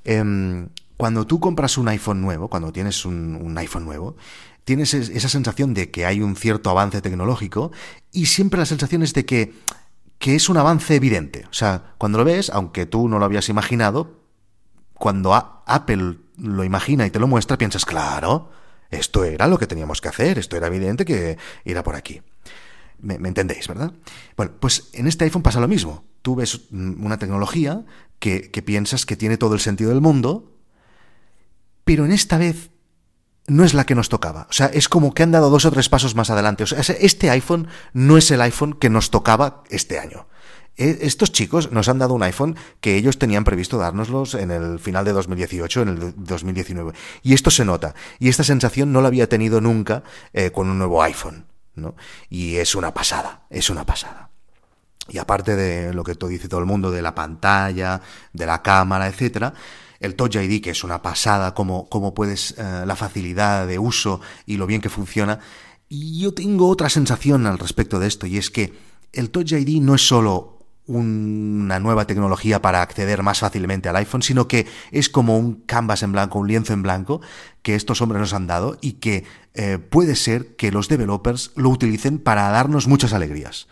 Em, 0.04 0.70
cuando 0.98 1.28
tú 1.28 1.40
compras 1.40 1.78
un 1.78 1.88
iPhone 1.88 2.22
nuevo, 2.22 2.48
cuando 2.48 2.72
tienes 2.72 3.06
un, 3.06 3.56
iPhone 3.58 3.86
nuevo, 3.86 4.16
tienes 4.66 4.94
esa 4.94 5.30
sensación 5.30 5.74
de 5.74 5.92
que 5.92 6.06
hay 6.06 6.22
un 6.22 6.36
cierto 6.36 6.70
avance 6.70 7.02
tecnológico 7.02 7.72
y 8.12 8.28
siempre 8.28 8.60
la 8.60 8.66
sensación 8.66 9.04
es 9.04 9.14
de 9.14 9.26
que, 9.26 9.54
que 10.20 10.36
es 10.36 10.50
un 10.50 10.58
avance 10.58 10.96
evidente. 10.96 11.46
O 11.50 11.54
sea, 11.54 11.94
cuando 11.98 12.18
lo 12.18 12.26
ves, 12.26 12.50
aunque 12.50 12.86
tú 12.86 13.08
no 13.10 13.20
lo 13.20 13.26
habías 13.26 13.50
imaginado, 13.50 14.22
cuando 14.94 15.34
Apple 15.34 16.18
lo 16.38 16.64
imagina 16.64 17.06
y 17.06 17.12
te 17.12 17.20
lo 17.20 17.28
muestra, 17.28 17.58
piensas, 17.58 17.86
claro, 17.86 18.52
esto 18.90 19.24
era 19.24 19.48
lo 19.48 19.58
que 19.58 19.68
teníamos 19.68 20.02
que 20.02 20.10
hacer, 20.10 20.38
esto 20.38 20.56
era 20.56 20.68
evidente 20.68 21.06
que 21.06 21.38
era 21.66 21.84
por 21.84 21.96
aquí. 21.96 22.22
Me, 23.00 23.16
entendéis, 23.16 23.68
¿verdad? 23.68 23.92
Bueno, 24.38 24.54
pues 24.62 24.90
en 24.94 25.08
este 25.08 25.26
iPhone 25.26 25.44
pasa 25.44 25.60
lo 25.60 25.68
mismo. 25.68 26.06
Tú 26.22 26.36
ves 26.36 26.62
una 26.72 27.18
tecnología 27.18 27.84
que, 28.20 28.50
que 28.50 28.62
piensas 28.62 29.06
que 29.06 29.18
tiene 29.18 29.38
todo 29.38 29.56
el 29.56 29.60
sentido 29.60 29.90
del 29.90 30.00
mundo, 30.00 30.56
pero 31.84 32.06
en 32.06 32.14
esta 32.14 32.38
vez 32.38 32.70
no 33.48 33.64
es 33.64 33.74
la 33.74 33.86
que 33.86 33.96
nos 33.96 34.10
tocaba. 34.10 34.48
O 34.50 34.54
sea, 34.54 34.68
es 34.68 34.90
como 34.90 35.14
que 35.14 35.24
han 35.24 35.32
dado 35.32 35.50
dos 35.50 35.66
o 35.66 35.72
tres 35.72 35.90
pasos 35.90 36.16
más 36.16 36.30
adelante. 36.30 36.64
O 36.64 36.68
sea, 36.68 36.80
este 36.80 37.30
iPhone 37.30 37.68
no 37.94 38.18
es 38.18 38.32
el 38.32 38.42
iPhone 38.42 38.74
que 38.74 38.90
nos 38.90 39.12
tocaba 39.12 39.64
este 39.70 40.00
año. 40.00 40.28
E, 40.76 41.00
estos 41.02 41.32
chicos 41.32 41.72
nos 41.72 41.88
han 41.88 42.00
dado 42.00 42.14
un 42.14 42.24
iPhone 42.24 42.56
que 42.82 42.96
ellos 42.96 43.20
tenían 43.20 43.44
previsto 43.44 43.78
dárnoslos 43.78 44.34
en 44.34 44.52
el 44.52 44.80
final 44.80 45.06
de 45.06 45.12
2018, 45.12 45.82
en 45.82 45.88
el 45.90 46.14
2019. 46.18 46.94
Y 47.22 47.34
esto 47.34 47.52
se 47.52 47.66
nota. 47.66 47.96
Y 48.20 48.30
esta 48.30 48.44
sensación 48.44 48.92
no 48.92 49.02
la 49.02 49.08
había 49.08 49.30
tenido 49.30 49.62
nunca 49.62 50.04
eh, 50.34 50.52
con 50.52 50.70
un 50.70 50.78
nuevo 50.78 51.04
iPhone. 51.04 51.46
¿no? 51.76 51.96
Y 52.30 52.56
es 52.58 52.76
una 52.76 52.94
pasada, 52.94 53.44
es 53.50 53.70
una 53.70 53.86
pasada. 53.86 54.30
Y 55.10 55.18
aparte 55.18 55.56
de 55.56 55.94
lo 55.94 56.04
que 56.04 56.16
todo 56.16 56.30
dice 56.30 56.48
todo 56.48 56.62
el 56.62 56.66
mundo, 56.66 56.90
de 56.90 57.02
la 57.02 57.14
pantalla, 57.14 58.02
de 58.32 58.46
la 58.46 58.62
cámara, 58.62 59.08
etcétera, 59.08 59.54
el 60.04 60.16
Touch 60.16 60.36
ID, 60.36 60.62
que 60.62 60.72
es 60.72 60.84
una 60.84 61.02
pasada, 61.02 61.54
como, 61.54 61.88
como 61.90 62.14
puedes, 62.14 62.56
eh, 62.58 62.84
la 62.86 62.96
facilidad 62.96 63.66
de 63.66 63.80
uso 63.80 64.20
y 64.46 64.58
lo 64.58 64.68
bien 64.68 64.82
que 64.82 64.90
funciona. 64.90 65.40
Y 65.88 66.20
yo 66.20 66.34
tengo 66.34 66.68
otra 66.68 66.90
sensación 66.90 67.48
al 67.48 67.58
respecto 67.58 68.00
de 68.00 68.08
esto, 68.08 68.28
y 68.28 68.38
es 68.38 68.52
que 68.52 68.74
el 69.14 69.30
Touch 69.30 69.54
ID 69.54 69.82
no 69.82 69.96
es 69.96 70.06
solo 70.06 70.60
una 70.86 71.80
nueva 71.80 72.06
tecnología 72.06 72.62
para 72.62 72.82
acceder 72.82 73.24
más 73.24 73.40
fácilmente 73.40 73.88
al 73.88 73.96
iPhone, 73.96 74.22
sino 74.22 74.50
que 74.50 74.68
es 74.92 75.08
como 75.08 75.38
un 75.38 75.62
canvas 75.66 76.04
en 76.04 76.12
blanco, 76.12 76.40
un 76.40 76.50
lienzo 76.50 76.74
en 76.74 76.84
blanco 76.84 77.22
que 77.62 77.76
estos 77.76 78.02
hombres 78.02 78.20
nos 78.20 78.34
han 78.34 78.48
dado 78.48 78.78
y 78.82 78.94
que 78.94 79.24
eh, 79.54 79.78
puede 79.78 80.18
ser 80.18 80.58
que 80.58 80.74
los 80.74 80.90
developers 80.90 81.52
lo 81.56 81.70
utilicen 81.70 82.20
para 82.20 82.50
darnos 82.50 82.88
muchas 82.88 83.14
alegrías. 83.14 83.68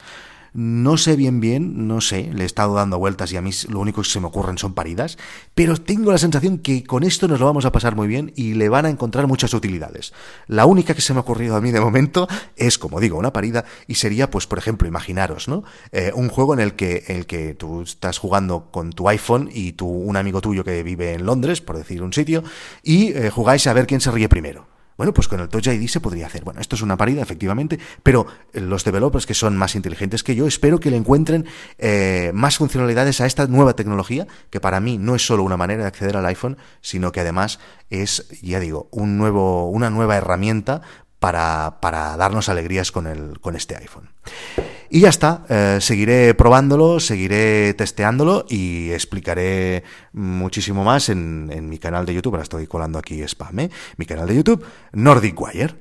No 0.54 0.98
sé 0.98 1.16
bien 1.16 1.40
bien, 1.40 1.88
no 1.88 2.02
sé, 2.02 2.30
le 2.34 2.44
he 2.44 2.46
estado 2.46 2.76
dando 2.76 3.00
vueltas 3.00 3.32
y 3.32 3.38
a 3.38 3.42
mí 3.42 3.52
lo 3.70 3.80
único 3.80 4.02
que 4.02 4.10
se 4.10 4.20
me 4.20 4.28
ocurren 4.28 4.58
son 4.58 4.74
paridas, 4.74 5.18
pero 5.56 5.78
tengo 5.78 6.12
la 6.12 6.18
sensación 6.18 6.58
que 6.58 6.84
con 6.84 7.04
esto 7.04 7.30
nos 7.30 7.40
lo 7.40 7.46
vamos 7.46 7.64
a 7.64 7.72
pasar 7.72 7.96
muy 7.96 8.10
bien 8.10 8.34
y 8.36 8.56
le 8.56 8.68
van 8.68 8.86
a 8.86 8.90
encontrar 8.90 9.28
muchas 9.28 9.54
utilidades. 9.54 10.12
La 10.48 10.66
única 10.66 10.94
que 10.94 11.00
se 11.00 11.14
me 11.14 11.20
ha 11.20 11.22
ocurrido 11.22 11.56
a 11.56 11.62
mí 11.62 11.72
de 11.72 11.80
momento 11.80 12.28
es, 12.58 12.78
como 12.78 13.00
digo, 13.00 13.18
una 13.18 13.32
parida 13.32 13.64
y 13.88 13.96
sería, 13.96 14.30
pues, 14.30 14.46
por 14.46 14.58
ejemplo, 14.58 14.90
imaginaros, 14.90 15.48
¿no? 15.48 15.64
Eh, 15.94 16.12
un 16.14 16.28
juego 16.28 16.54
en 16.54 16.60
el 16.60 16.74
que, 16.74 17.06
el 17.08 17.28
que 17.28 17.54
tú 17.54 17.84
estás 17.84 18.18
jugando 18.18 18.72
con 18.72 18.92
tu 18.92 19.08
iPhone 19.08 19.50
y 19.54 19.72
tu, 19.72 19.88
un 19.88 20.18
amigo 20.18 20.42
tuyo 20.42 20.66
que 20.66 20.84
vive 20.84 21.14
en 21.14 21.26
Londres, 21.26 21.62
por 21.62 21.78
decir 21.78 22.04
un 22.04 22.12
sitio, 22.12 22.44
y 22.84 23.14
eh, 23.14 23.30
jugáis 23.30 23.68
a 23.68 23.74
ver 23.74 23.88
quién 23.88 24.02
se 24.02 24.12
ríe 24.12 24.28
primero. 24.28 24.68
Bueno, 25.02 25.16
pues 25.16 25.28
con 25.28 25.40
el 25.40 25.50
Touch 25.50 25.66
ID 25.66 25.88
se 25.88 26.00
podría 26.00 26.28
hacer. 26.28 26.44
Bueno, 26.44 26.62
esto 26.62 26.76
es 26.76 26.84
una 26.84 26.96
parida, 26.96 27.24
efectivamente, 27.24 27.80
pero 28.04 28.28
los 28.54 28.84
developers 28.84 29.26
que 29.26 29.34
son 29.34 29.58
más 29.58 29.74
inteligentes 29.74 30.22
que 30.22 30.36
yo, 30.36 30.46
espero 30.46 30.80
que 30.80 30.92
le 30.92 30.98
encuentren 30.98 31.48
eh, 31.80 32.30
más 32.36 32.58
funcionalidades 32.58 33.20
a 33.20 33.26
esta 33.26 33.48
nueva 33.48 33.76
tecnología, 33.76 34.28
que 34.52 34.60
para 34.60 34.80
mí 34.80 35.00
no 35.00 35.16
es 35.16 35.26
solo 35.26 35.42
una 35.42 35.58
manera 35.58 35.82
de 35.82 35.88
acceder 35.88 36.18
al 36.18 36.28
iPhone, 36.28 36.60
sino 36.82 37.12
que 37.12 37.20
además 37.20 37.58
es, 37.90 38.28
ya 38.44 38.60
digo, 38.60 38.90
un 38.92 39.18
nuevo, 39.18 39.72
una 39.72 39.90
nueva 39.90 40.18
herramienta 40.18 40.84
para, 41.22 41.78
para 41.82 42.18
darnos 42.18 42.50
alegrías 42.50 42.92
con, 42.92 43.06
el, 43.06 43.40
con 43.40 43.56
este 43.56 43.78
iPhone. 43.78 44.10
Y 44.90 45.02
ya 45.02 45.10
está, 45.10 45.46
eh, 45.50 45.78
seguiré 45.80 46.34
probándolo, 46.34 47.00
seguiré 47.00 47.76
testeándolo 47.76 48.48
y 48.50 48.90
explicaré 48.90 49.84
muchísimo 50.14 50.84
más 50.84 51.10
en, 51.10 51.52
en, 51.54 51.70
mi 51.70 51.78
canal 51.78 52.08
de 52.08 52.16
YouTube. 52.16 52.34
Ahora 52.34 52.42
estoy 52.42 52.66
colando 52.66 52.98
aquí 52.98 53.22
spam, 53.22 53.60
¿eh? 53.60 53.70
Mi 53.98 54.08
canal 54.08 54.28
de 54.28 54.36
YouTube, 54.36 54.66
Nordic 54.94 55.40
Wire. 55.40 55.76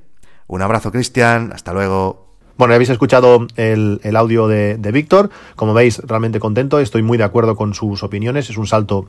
Un 0.47 0.61
abrazo, 0.61 0.93
Cristian. 0.93 1.53
Hasta 1.55 1.73
luego. 1.73 2.37
Bueno, 2.59 2.75
habéis 2.75 2.91
escuchado 2.91 3.47
el, 3.57 3.99
el 4.05 4.17
audio 4.17 4.47
de, 4.47 4.77
de 4.77 4.93
Víctor. 4.93 5.31
Como 5.57 5.73
veis, 5.73 6.01
realmente 6.01 6.39
contento. 6.39 6.81
Estoy 6.81 7.01
muy 7.01 7.17
de 7.17 7.25
acuerdo 7.25 7.57
con 7.57 7.73
sus 7.73 8.03
opiniones. 8.03 8.51
Es 8.51 8.59
un 8.59 8.67
salto 8.67 9.09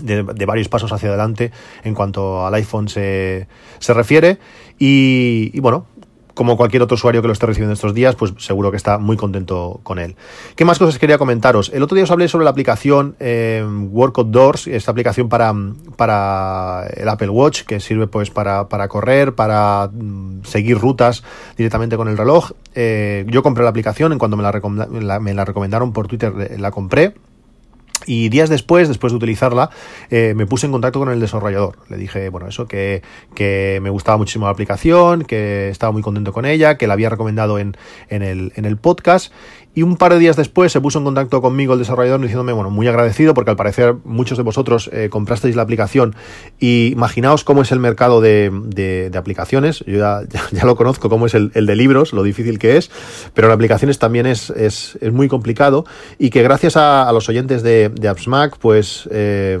de, 0.00 0.22
de, 0.22 0.46
varios 0.46 0.68
pasos 0.68 0.92
hacia 0.92 1.08
adelante 1.08 1.52
en 1.84 1.94
cuanto 1.94 2.46
al 2.46 2.54
iPhone 2.54 2.88
se, 2.88 3.48
se 3.78 3.94
refiere. 3.94 4.38
Y, 4.84 5.60
bueno, 5.60 5.86
como 6.34 6.56
cualquier 6.56 6.82
otro 6.82 6.96
usuario 6.96 7.22
que 7.22 7.28
lo 7.28 7.32
esté 7.32 7.46
recibiendo 7.46 7.74
estos 7.74 7.94
días, 7.94 8.16
pues 8.16 8.34
seguro 8.38 8.72
que 8.72 8.76
está 8.76 8.98
muy 8.98 9.16
contento 9.16 9.78
con 9.84 10.00
él. 10.00 10.16
¿Qué 10.56 10.64
más 10.64 10.80
cosas 10.80 10.98
quería 10.98 11.18
comentaros? 11.18 11.70
El 11.72 11.84
otro 11.84 11.94
día 11.94 12.02
os 12.02 12.10
hablé 12.10 12.26
sobre 12.26 12.42
la 12.42 12.50
aplicación 12.50 13.14
eh, 13.20 13.64
Work 13.64 14.18
Outdoors, 14.18 14.66
esta 14.66 14.90
aplicación 14.90 15.28
para, 15.28 15.54
para 15.96 16.88
el 16.96 17.08
Apple 17.08 17.28
Watch, 17.28 17.62
que 17.62 17.78
sirve 17.78 18.08
pues 18.08 18.30
para, 18.30 18.68
para 18.68 18.88
correr, 18.88 19.36
para 19.36 19.88
mm, 19.92 20.42
seguir 20.42 20.78
rutas 20.78 21.22
directamente 21.56 21.96
con 21.96 22.08
el 22.08 22.18
reloj. 22.18 22.50
Eh, 22.74 23.24
yo 23.28 23.44
compré 23.44 23.62
la 23.62 23.70
aplicación, 23.70 24.10
en 24.10 24.18
cuanto 24.18 24.36
me 24.36 24.42
la, 24.42 25.20
me 25.20 25.32
la 25.32 25.44
recomendaron 25.44 25.92
por 25.92 26.08
Twitter, 26.08 26.32
eh, 26.40 26.58
la 26.58 26.72
compré 26.72 27.14
y 28.06 28.28
días 28.28 28.48
después, 28.48 28.88
después 28.88 29.12
de 29.12 29.16
utilizarla, 29.16 29.70
eh, 30.10 30.34
me 30.36 30.46
puse 30.46 30.66
en 30.66 30.72
contacto 30.72 30.98
con 30.98 31.10
el 31.10 31.20
desarrollador. 31.20 31.76
Le 31.88 31.96
dije, 31.96 32.28
bueno, 32.28 32.48
eso, 32.48 32.66
que, 32.66 33.02
que, 33.34 33.80
me 33.82 33.90
gustaba 33.90 34.18
muchísimo 34.18 34.46
la 34.46 34.52
aplicación, 34.52 35.24
que 35.24 35.68
estaba 35.68 35.92
muy 35.92 36.02
contento 36.02 36.32
con 36.32 36.44
ella, 36.44 36.76
que 36.76 36.86
la 36.86 36.94
había 36.94 37.08
recomendado 37.08 37.58
en, 37.58 37.76
en, 38.08 38.22
el, 38.22 38.52
en 38.56 38.64
el 38.64 38.76
podcast 38.76 39.32
Y 39.74 39.82
un 39.82 39.96
par 39.96 40.12
de 40.12 40.18
días 40.18 40.36
después 40.36 40.70
se 40.70 40.82
puso 40.82 40.98
en 40.98 41.04
contacto 41.04 41.40
conmigo 41.40 41.72
el 41.72 41.78
desarrollador 41.78 42.20
diciéndome, 42.20 42.52
bueno, 42.52 42.68
muy 42.68 42.88
agradecido 42.88 43.32
porque 43.32 43.50
al 43.50 43.56
parecer 43.56 43.94
muchos 44.04 44.36
de 44.36 44.44
vosotros 44.44 44.90
eh, 44.92 45.08
comprasteis 45.10 45.56
la 45.56 45.62
aplicación 45.62 46.14
y 46.58 46.88
imaginaos 46.92 47.42
cómo 47.42 47.62
es 47.62 47.72
el 47.72 47.78
mercado 47.78 48.20
de, 48.20 48.50
de, 48.52 49.10
aplicaciones. 49.16 49.82
Yo 49.86 49.98
ya, 50.52 50.64
lo 50.64 50.76
conozco, 50.76 51.08
cómo 51.08 51.24
es 51.24 51.34
el, 51.34 51.52
el, 51.54 51.64
de 51.64 51.76
libros, 51.76 52.12
lo 52.12 52.22
difícil 52.22 52.58
que 52.58 52.76
es, 52.76 52.90
pero 53.32 53.48
en 53.48 53.54
aplicaciones 53.54 53.98
también 53.98 54.26
es, 54.26 54.50
es, 54.50 54.98
es 55.00 55.12
muy 55.12 55.28
complicado 55.28 55.86
y 56.18 56.28
que 56.28 56.42
gracias 56.42 56.76
a, 56.76 57.10
los 57.12 57.28
oyentes 57.30 57.62
de, 57.62 57.88
de 57.88 58.08
AppsMac, 58.08 58.58
pues... 58.58 59.08
Eh, 59.10 59.58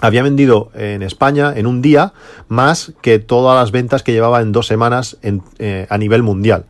había 0.00 0.22
vendido 0.22 0.70
en 0.74 1.02
España 1.02 1.52
en 1.56 1.66
un 1.66 1.82
día 1.82 2.12
más 2.46 2.92
que 3.02 3.18
todas 3.18 3.60
las 3.60 3.72
ventas 3.72 4.04
que 4.04 4.12
llevaba 4.12 4.40
en 4.42 4.52
dos 4.52 4.68
semanas 4.68 5.18
eh, 5.22 5.88
a 5.90 5.98
nivel 5.98 6.22
mundial. 6.22 6.66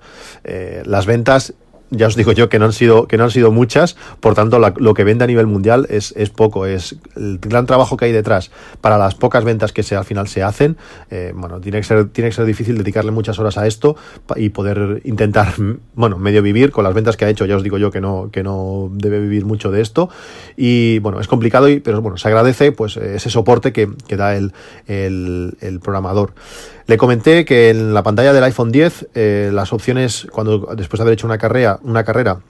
Las 0.86 1.04
ventas 1.04 1.52
ya 1.90 2.06
os 2.06 2.16
digo 2.16 2.32
yo 2.32 2.48
que 2.48 2.58
no 2.58 2.66
han 2.66 2.72
sido, 2.72 3.06
que 3.06 3.16
no 3.16 3.24
han 3.24 3.30
sido 3.30 3.50
muchas, 3.50 3.96
por 4.20 4.34
tanto 4.34 4.58
lo 4.58 4.94
que 4.94 5.04
vende 5.04 5.24
a 5.24 5.26
nivel 5.26 5.46
mundial 5.46 5.86
es, 5.90 6.12
es, 6.16 6.30
poco, 6.30 6.66
es 6.66 6.96
el 7.16 7.38
gran 7.38 7.66
trabajo 7.66 7.96
que 7.96 8.06
hay 8.06 8.12
detrás 8.12 8.50
para 8.80 8.98
las 8.98 9.14
pocas 9.14 9.44
ventas 9.44 9.72
que 9.72 9.82
se, 9.82 9.96
al 9.96 10.04
final 10.04 10.28
se 10.28 10.42
hacen, 10.42 10.76
eh, 11.10 11.32
bueno, 11.34 11.60
tiene 11.60 11.78
que, 11.78 11.84
ser, 11.84 12.08
tiene 12.08 12.30
que 12.30 12.36
ser 12.36 12.44
difícil 12.44 12.76
dedicarle 12.78 13.10
muchas 13.10 13.38
horas 13.38 13.58
a 13.58 13.66
esto 13.66 13.96
y 14.36 14.50
poder 14.50 15.00
intentar, 15.04 15.54
bueno, 15.94 16.18
medio 16.18 16.42
vivir 16.42 16.70
con 16.70 16.84
las 16.84 16.94
ventas 16.94 17.16
que 17.16 17.24
ha 17.24 17.28
hecho, 17.28 17.46
ya 17.46 17.56
os 17.56 17.62
digo 17.62 17.78
yo 17.78 17.90
que 17.90 18.00
no, 18.00 18.30
que 18.32 18.42
no 18.42 18.90
debe 18.92 19.20
vivir 19.20 19.44
mucho 19.44 19.70
de 19.70 19.80
esto. 19.80 20.10
Y 20.56 20.98
bueno, 21.00 21.20
es 21.20 21.28
complicado, 21.28 21.68
y, 21.68 21.80
pero 21.80 22.02
bueno, 22.02 22.16
se 22.16 22.28
agradece 22.28 22.72
pues 22.72 22.96
ese 22.96 23.30
soporte 23.30 23.72
que, 23.72 23.88
que 24.06 24.16
da 24.16 24.36
el, 24.36 24.52
el 24.86 25.80
programador. 25.80 26.32
Le 26.88 26.96
comenté 26.96 27.44
que 27.44 27.68
en 27.68 27.92
la 27.92 28.02
pantalla 28.02 28.32
del 28.32 28.42
iPhone 28.44 28.72
10 28.72 29.08
eh, 29.14 29.50
las 29.52 29.74
opciones, 29.74 30.26
cuando 30.32 30.74
después 30.74 30.96
de 30.98 31.02
haber 31.02 31.12
hecho 31.12 31.26
una 31.26 31.36
carrera, 31.36 31.78
una 31.82 32.02
carrera 32.02 32.40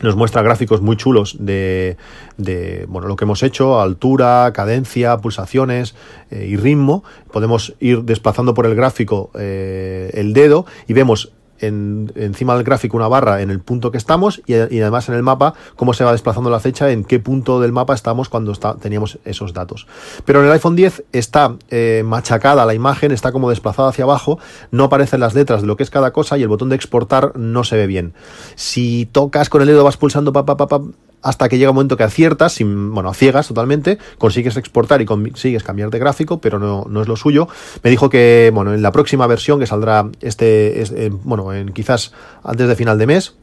nos 0.00 0.16
muestra 0.16 0.40
gráficos 0.40 0.80
muy 0.80 0.96
chulos 0.96 1.36
de, 1.38 1.98
de, 2.38 2.86
bueno, 2.88 3.08
lo 3.08 3.16
que 3.16 3.24
hemos 3.24 3.42
hecho, 3.42 3.78
altura, 3.78 4.50
cadencia, 4.54 5.18
pulsaciones 5.18 5.94
eh, 6.30 6.46
y 6.48 6.56
ritmo. 6.56 7.04
Podemos 7.30 7.74
ir 7.78 8.04
desplazando 8.04 8.54
por 8.54 8.64
el 8.64 8.74
gráfico 8.74 9.30
eh, 9.34 10.12
el 10.14 10.32
dedo 10.32 10.64
y 10.86 10.94
vemos 10.94 11.32
en, 11.60 12.12
encima 12.14 12.54
del 12.54 12.64
gráfico 12.64 12.96
una 12.96 13.08
barra 13.08 13.42
en 13.42 13.50
el 13.50 13.60
punto 13.60 13.90
que 13.90 13.98
estamos 13.98 14.42
y, 14.46 14.54
además 14.54 15.08
en 15.08 15.14
el 15.14 15.22
mapa 15.22 15.54
cómo 15.76 15.92
se 15.92 16.04
va 16.04 16.12
desplazando 16.12 16.50
la 16.50 16.60
fecha, 16.60 16.90
en 16.90 17.04
qué 17.04 17.18
punto 17.18 17.60
del 17.60 17.72
mapa 17.72 17.94
estamos 17.94 18.28
cuando 18.28 18.52
teníamos 18.80 19.18
esos 19.24 19.52
datos. 19.52 19.86
Pero 20.24 20.40
en 20.40 20.46
el 20.46 20.52
iPhone 20.52 20.76
10 20.76 21.04
está 21.12 21.56
eh, 21.70 22.02
machacada 22.04 22.66
la 22.66 22.74
imagen, 22.74 23.12
está 23.12 23.32
como 23.32 23.50
desplazada 23.50 23.88
hacia 23.88 24.04
abajo, 24.04 24.38
no 24.70 24.84
aparecen 24.84 25.20
las 25.20 25.34
letras 25.34 25.62
de 25.62 25.66
lo 25.66 25.76
que 25.76 25.82
es 25.82 25.90
cada 25.90 26.12
cosa 26.12 26.38
y 26.38 26.42
el 26.42 26.48
botón 26.48 26.68
de 26.68 26.76
exportar 26.76 27.36
no 27.36 27.64
se 27.64 27.76
ve 27.76 27.86
bien. 27.86 28.14
Si 28.54 29.06
tocas 29.06 29.48
con 29.48 29.62
el 29.62 29.68
dedo 29.68 29.84
vas 29.84 29.96
pulsando 29.96 30.32
pa, 30.32 30.44
pa, 30.44 30.56
pa, 30.56 30.68
pa 30.68 30.80
hasta 31.22 31.48
que 31.48 31.58
llega 31.58 31.70
un 31.70 31.76
momento 31.76 31.96
que 31.96 32.04
aciertas, 32.04 32.52
sin, 32.52 32.94
bueno, 32.94 33.12
ciegas 33.14 33.48
totalmente, 33.48 33.98
consigues 34.18 34.56
exportar 34.56 35.02
y 35.02 35.04
consigues 35.04 35.62
cambiar 35.62 35.90
de 35.90 35.98
gráfico, 35.98 36.40
pero 36.40 36.58
no, 36.58 36.86
no, 36.88 37.02
es 37.02 37.08
lo 37.08 37.16
suyo. 37.16 37.48
Me 37.82 37.90
dijo 37.90 38.08
que, 38.08 38.50
bueno, 38.54 38.74
en 38.74 38.82
la 38.82 38.92
próxima 38.92 39.26
versión 39.26 39.58
que 39.58 39.66
saldrá 39.66 40.08
este, 40.20 40.80
este 40.80 41.10
bueno, 41.10 41.52
en, 41.52 41.72
quizás 41.72 42.12
antes 42.44 42.68
de 42.68 42.76
final 42.76 42.98
de 42.98 43.06
mes, 43.06 43.34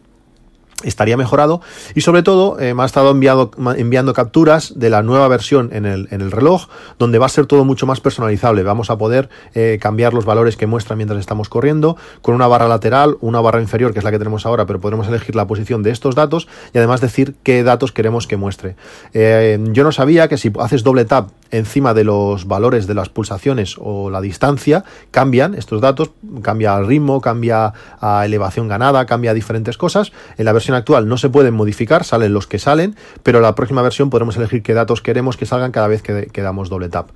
estaría 0.83 1.17
mejorado 1.17 1.61
y 1.93 2.01
sobre 2.01 2.23
todo 2.23 2.59
eh, 2.59 2.73
me 2.73 2.83
ha 2.83 2.85
estado 2.85 3.11
enviado, 3.11 3.51
enviando 3.77 4.13
capturas 4.13 4.73
de 4.75 4.89
la 4.89 5.03
nueva 5.03 5.27
versión 5.27 5.69
en 5.71 5.85
el, 5.85 6.07
en 6.11 6.21
el, 6.21 6.31
reloj 6.31 6.67
donde 6.99 7.17
va 7.17 7.27
a 7.27 7.29
ser 7.29 7.45
todo 7.45 7.63
mucho 7.63 7.85
más 7.85 8.01
personalizable. 8.01 8.63
Vamos 8.63 8.89
a 8.89 8.97
poder 8.97 9.29
eh, 9.53 9.77
cambiar 9.81 10.13
los 10.13 10.25
valores 10.25 10.57
que 10.57 10.67
muestra 10.67 10.95
mientras 10.95 11.19
estamos 11.19 11.49
corriendo 11.49 11.97
con 12.21 12.35
una 12.35 12.47
barra 12.47 12.67
lateral 12.67 13.17
una 13.21 13.39
barra 13.41 13.61
inferior 13.61 13.93
que 13.93 13.99
es 13.99 14.05
la 14.05 14.11
que 14.11 14.17
tenemos 14.17 14.45
ahora 14.45 14.65
pero 14.65 14.81
podremos 14.81 15.07
elegir 15.07 15.35
la 15.35 15.47
posición 15.47 15.81
de 15.81 15.91
estos 15.91 16.15
datos 16.15 16.47
y 16.73 16.77
además 16.77 17.01
decir 17.01 17.35
qué 17.43 17.63
datos 17.63 17.91
queremos 17.91 18.27
que 18.27 18.37
muestre. 18.37 18.75
Eh, 19.13 19.57
yo 19.71 19.83
no 19.83 19.91
sabía 19.91 20.27
que 20.27 20.37
si 20.37 20.51
haces 20.59 20.83
doble 20.83 21.05
tap 21.05 21.29
encima 21.51 21.93
de 21.93 22.03
los 22.03 22.47
valores 22.47 22.87
de 22.87 22.95
las 22.95 23.09
pulsaciones 23.09 23.75
o 23.79 24.09
la 24.09 24.19
distancia 24.19 24.83
cambian 25.11 25.53
estos 25.53 25.79
datos 25.79 26.11
cambia 26.41 26.75
el 26.75 26.87
ritmo 26.87 27.21
cambia 27.21 27.73
a 28.01 28.25
elevación 28.25 28.67
ganada 28.67 29.05
cambia 29.05 29.33
diferentes 29.33 29.77
cosas. 29.77 30.11
En 30.37 30.45
la 30.45 30.53
versión 30.53 30.64
actual 30.73 31.07
no 31.07 31.17
se 31.17 31.29
pueden 31.29 31.53
modificar, 31.53 32.03
salen 32.03 32.33
los 32.33 32.47
que 32.47 32.59
salen, 32.59 32.95
pero 33.23 33.39
la 33.39 33.55
próxima 33.55 33.81
versión 33.81 34.09
podremos 34.09 34.35
elegir 34.37 34.63
qué 34.63 34.73
datos 34.73 35.01
queremos 35.01 35.37
que 35.37 35.45
salgan 35.45 35.71
cada 35.71 35.87
vez 35.87 36.01
que, 36.01 36.41
damos 36.41 36.69
doble 36.69 36.89
tap. 36.89 37.09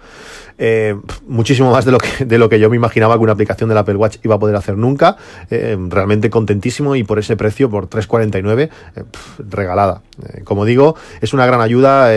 Eh, 0.58 0.96
muchísimo 1.28 1.72
más 1.72 1.86
de 1.86 1.92
lo, 1.92 1.98
que, 1.98 2.26
de 2.26 2.38
lo 2.38 2.50
que 2.50 2.60
yo 2.60 2.70
me 2.70 2.76
imaginaba 2.76 3.16
que 3.16 3.22
una 3.22 3.34
aplicación 3.34 3.70
del 3.70 3.78
Apple 3.78 3.96
Watch 3.96 4.18
iba 4.24 4.36
a 4.36 4.40
poder 4.40 4.56
hacer 4.56 4.78
nunca. 4.78 5.18
Eh, 5.50 5.78
realmente 5.90 6.30
contentísimo 6.30 6.96
y 6.96 7.04
por 7.04 7.20
ese 7.20 7.38
precio, 7.38 7.70
por 7.70 7.90
3,49, 7.90 8.70
eh, 8.96 9.04
regalada. 9.50 10.02
Eh, 10.34 10.42
como 10.44 10.66
digo, 10.66 10.96
es 11.22 11.34
una 11.34 11.46
gran 11.46 11.62
ayuda 11.62 12.10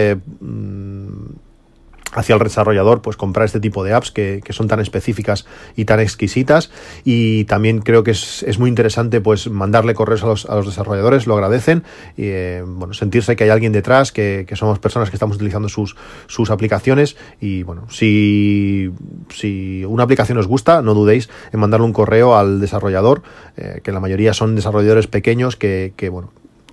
hacia 2.13 2.35
el 2.35 2.43
desarrollador 2.43 3.03
pues 3.03 3.17
comprar 3.17 3.47
este 3.47 3.61
tipo 3.61 3.85
de 3.85 3.93
apps 3.95 4.11
que, 4.11 4.41
que, 4.45 4.53
son 4.53 4.69
tan 4.69 4.81
específicas 4.81 5.47
y 5.77 5.85
tan 5.85 6.01
exquisitas. 6.01 6.71
Y 7.05 7.45
también 7.45 7.81
creo 7.81 8.05
que 8.05 8.13
es, 8.13 8.43
es 8.43 8.59
muy 8.59 8.69
interesante 8.69 9.21
pues 9.21 9.49
mandarle 9.51 9.95
correos 9.95 10.23
a 10.23 10.27
los, 10.27 10.47
a 10.47 10.57
los 10.57 10.67
desarrolladores 10.67 11.27
lo 11.27 11.35
agradecen. 11.35 11.85
Y 12.17 12.27
eh, 12.27 12.63
bueno 12.67 12.95
sentirse 12.95 13.37
que 13.37 13.45
hay 13.45 13.51
alguien 13.51 13.73
detrás 13.73 14.13
que, 14.13 14.45
que, 14.47 14.57
somos 14.57 14.79
personas 14.79 15.11
que 15.11 15.17
estamos 15.17 15.37
utilizando 15.37 15.69
sus, 15.69 15.97
sus 16.27 16.51
aplicaciones. 16.51 17.17
Y 17.41 17.63
bueno 17.63 17.87
si, 17.91 18.93
si 19.31 19.85
una 19.87 20.05
aplicación 20.05 20.39
os 20.39 20.47
gusta 20.47 20.83
no 20.83 20.95
dudéis 20.95 21.31
en 21.53 21.61
mandarle 21.61 21.87
un 21.87 21.93
correo 21.93 22.37
al 22.37 22.61
desarrollador 22.61 23.23
eh, 23.57 23.81
que 23.83 23.93
la 23.93 24.01
mayoría 24.01 24.35
son 24.35 24.55
desarrolladores 24.55 25.07
pequeños 25.07 25.57
que, 25.57 25.95
que 25.97 26.09
bueno 26.09 26.31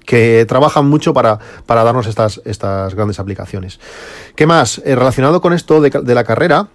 que 0.09 0.43
trabajan 0.47 0.87
mucho 0.87 1.13
para, 1.13 1.37
para 1.67 1.83
darnos 1.83 2.07
estas, 2.07 2.41
estas 2.43 2.95
grandes 2.95 3.19
aplicaciones. 3.19 3.79
¿Qué 4.35 4.47
más? 4.47 4.81
Eh, 4.83 4.95
relacionado 4.95 5.39
con 5.39 5.53
esto 5.53 5.81
de, 5.81 6.15
la 6.15 6.23
carrera, 6.23 6.69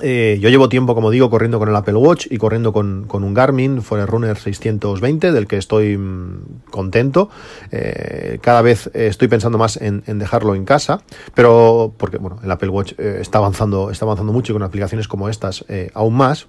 eh, 0.00 0.38
yo 0.40 0.48
llevo 0.48 0.68
tiempo, 0.68 0.94
como 0.94 1.10
digo, 1.10 1.28
corriendo 1.28 1.58
con 1.58 1.68
el 1.68 1.74
Apple 1.74 1.96
Watch 1.96 2.28
y 2.30 2.38
corriendo 2.38 2.72
con, 2.72 3.06
con 3.08 3.24
un 3.24 3.34
Garmin 3.34 3.82
Forerunner 3.82 4.36
620, 4.38 5.32
del 5.32 5.48
que 5.48 5.56
estoy 5.56 5.98
mmm, 5.98 6.60
contento. 6.70 7.30
Eh, 7.72 8.38
cada 8.40 8.62
vez 8.62 8.90
estoy 8.94 9.26
pensando 9.26 9.58
más 9.58 9.76
en, 9.76 10.04
dejarlo 10.06 10.54
en 10.54 10.64
casa, 10.64 11.00
pero 11.34 11.94
porque 11.96 12.18
bueno, 12.18 12.38
el 12.44 12.50
Apple 12.52 12.68
Watch 12.68 12.92
está 12.96 13.38
avanzando, 13.38 13.90
está 13.90 14.04
avanzando 14.04 14.32
mucho 14.32 14.52
y 14.52 14.54
con 14.54 14.62
aplicaciones 14.62 15.08
como 15.08 15.28
estas 15.28 15.64
aún 15.94 16.14
más. 16.14 16.46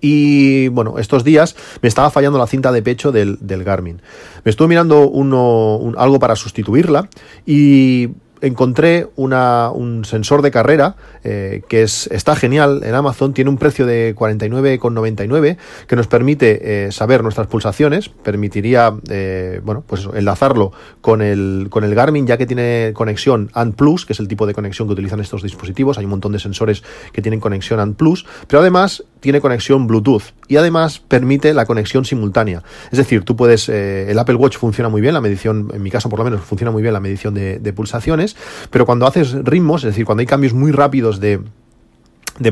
Y 0.00 0.68
bueno, 0.68 0.98
estos 0.98 1.24
días 1.24 1.56
me 1.80 1.88
estaba 1.88 2.10
fallando 2.10 2.38
la 2.38 2.46
cinta 2.46 2.72
de 2.72 2.82
pecho 2.82 3.12
del, 3.12 3.38
del 3.40 3.64
Garmin. 3.64 4.02
Me 4.44 4.50
estuve 4.50 4.68
mirando 4.68 5.08
uno, 5.08 5.76
un, 5.76 5.96
algo 5.98 6.18
para 6.18 6.36
sustituirla 6.36 7.08
y 7.46 8.10
encontré 8.40 9.08
un 9.16 10.04
sensor 10.04 10.42
de 10.42 10.50
carrera 10.50 10.96
eh, 11.24 11.62
que 11.68 11.82
es, 11.82 12.08
está 12.12 12.36
genial 12.36 12.82
en 12.84 12.94
Amazon, 12.94 13.32
tiene 13.32 13.50
un 13.50 13.58
precio 13.58 13.86
de 13.86 14.14
49,99 14.14 15.56
que 15.86 15.96
nos 15.96 16.06
permite 16.06 16.86
eh, 16.86 16.92
saber 16.92 17.22
nuestras 17.22 17.46
pulsaciones, 17.46 18.08
permitiría 18.08 18.94
eh, 19.08 19.60
bueno, 19.64 19.82
pues 19.86 20.08
enlazarlo 20.14 20.72
con 21.00 21.22
el, 21.22 21.68
con 21.70 21.84
el 21.84 21.94
Garmin 21.94 22.26
ya 22.26 22.36
que 22.36 22.46
tiene 22.46 22.92
conexión 22.94 23.50
ANT 23.54 23.76
Plus, 23.76 24.06
que 24.06 24.12
es 24.12 24.20
el 24.20 24.28
tipo 24.28 24.46
de 24.46 24.54
conexión 24.54 24.88
que 24.88 24.92
utilizan 24.92 25.20
estos 25.20 25.42
dispositivos, 25.42 25.98
hay 25.98 26.04
un 26.04 26.10
montón 26.10 26.32
de 26.32 26.38
sensores 26.38 26.82
que 27.12 27.22
tienen 27.22 27.40
conexión 27.40 27.80
ANT 27.80 27.96
Plus, 27.96 28.26
pero 28.46 28.60
además 28.60 29.04
tiene 29.20 29.40
conexión 29.40 29.86
Bluetooth 29.86 30.22
y 30.48 30.56
además 30.56 31.00
permite 31.00 31.52
la 31.54 31.66
conexión 31.66 32.04
simultánea. 32.04 32.62
Es 32.92 32.98
decir, 32.98 33.24
tú 33.24 33.36
puedes, 33.36 33.68
eh, 33.68 34.10
el 34.10 34.18
Apple 34.18 34.36
Watch 34.36 34.56
funciona 34.56 34.88
muy 34.88 35.00
bien, 35.00 35.14
la 35.14 35.20
medición, 35.20 35.70
en 35.74 35.82
mi 35.82 35.90
caso 35.90 36.08
por 36.08 36.18
lo 36.18 36.24
menos, 36.24 36.42
funciona 36.42 36.70
muy 36.70 36.82
bien 36.82 36.92
la 36.92 37.00
medición 37.00 37.34
de 37.34 37.72
pulsaciones, 37.72 38.25
pero 38.70 38.86
cuando 38.86 39.06
haces 39.06 39.32
ritmos, 39.44 39.84
es 39.84 39.90
decir, 39.90 40.06
cuando 40.06 40.20
hay 40.20 40.26
cambios 40.26 40.54
muy 40.54 40.72
rápidos 40.72 41.20
de, 41.20 41.40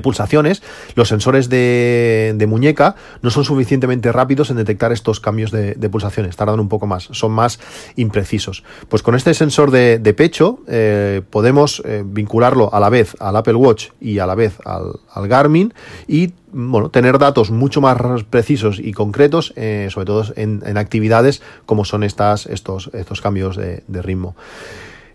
pulsaciones, 0.02 0.62
los 0.94 1.08
sensores 1.08 1.48
de, 1.48 2.44
muñeca 2.48 2.96
no 3.22 3.30
son 3.30 3.44
suficientemente 3.44 4.12
rápidos 4.12 4.50
en 4.50 4.56
detectar 4.56 4.92
estos 4.92 5.20
cambios 5.20 5.50
de, 5.50 5.88
pulsaciones, 5.90 6.36
tardan 6.36 6.60
un 6.60 6.68
poco 6.68 6.86
más, 6.86 7.08
son 7.12 7.32
más 7.32 7.58
imprecisos. 7.96 8.64
Pues 8.88 9.02
con 9.02 9.14
este 9.14 9.34
sensor 9.34 9.70
de, 9.70 10.14
pecho 10.16 10.60
eh, 10.68 11.22
podemos 11.30 11.82
eh, 11.84 12.02
vincularlo 12.04 12.72
a 12.72 12.80
la 12.80 12.88
vez 12.88 13.16
al 13.20 13.36
Apple 13.36 13.54
Watch 13.54 13.88
y 14.00 14.18
a 14.18 14.26
la 14.26 14.34
vez 14.34 14.58
al, 14.64 15.28
Garmin 15.28 15.74
y 16.06 16.32
bueno, 16.52 16.88
tener 16.88 17.18
datos 17.18 17.50
mucho 17.50 17.80
más 17.80 17.98
precisos 18.30 18.78
y 18.78 18.92
concretos, 18.92 19.52
eh, 19.56 19.88
sobre 19.90 20.06
todo 20.06 20.24
en, 20.36 20.78
actividades 20.78 21.42
como 21.66 21.84
son 21.84 22.04
estas, 22.04 22.46
estos, 22.46 22.90
cambios 23.20 23.56
de 23.56 24.02
ritmo. 24.02 24.36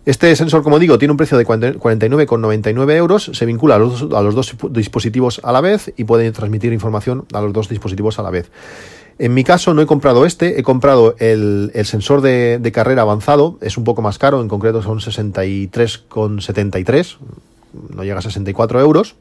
Este 0.09 0.35
sensor, 0.35 0.63
como 0.63 0.79
digo, 0.79 0.97
tiene 0.97 1.11
un 1.11 1.17
precio 1.17 1.37
de 1.37 1.45
49,99 1.45 2.95
euros, 2.95 3.29
se 3.31 3.45
vincula 3.45 3.75
a 3.75 3.77
los, 3.77 4.09
dos 4.09 4.55
dispositivos 4.71 5.39
a 5.43 5.51
la 5.51 5.61
vez 5.61 5.93
y 5.97 6.05
puede 6.05 6.31
transmitir 6.31 6.73
información 6.73 7.25
a 7.31 7.41
los 7.41 7.53
dos 7.53 7.69
dispositivos 7.69 8.17
a 8.17 8.23
la 8.23 8.31
vez. 8.31 8.49
En 9.19 9.35
mi 9.35 9.43
caso 9.43 9.75
no 9.75 9.83
he 9.83 9.85
comprado 9.85 10.25
este, 10.25 10.59
he 10.59 10.63
comprado 10.63 11.13
el, 11.19 11.69
el 11.75 11.85
sensor 11.85 12.21
de, 12.21 12.57
de, 12.57 12.71
carrera 12.71 13.03
avanzado, 13.03 13.59
es 13.61 13.77
un 13.77 13.83
poco 13.83 14.01
más 14.01 14.17
caro, 14.17 14.41
en 14.41 14.47
concreto 14.47 14.81
son 14.81 14.97
63,73, 14.97 17.17
no 17.95 18.03
llega 18.03 18.17
a 18.17 18.23
64 18.23 18.81
euros 18.81 19.15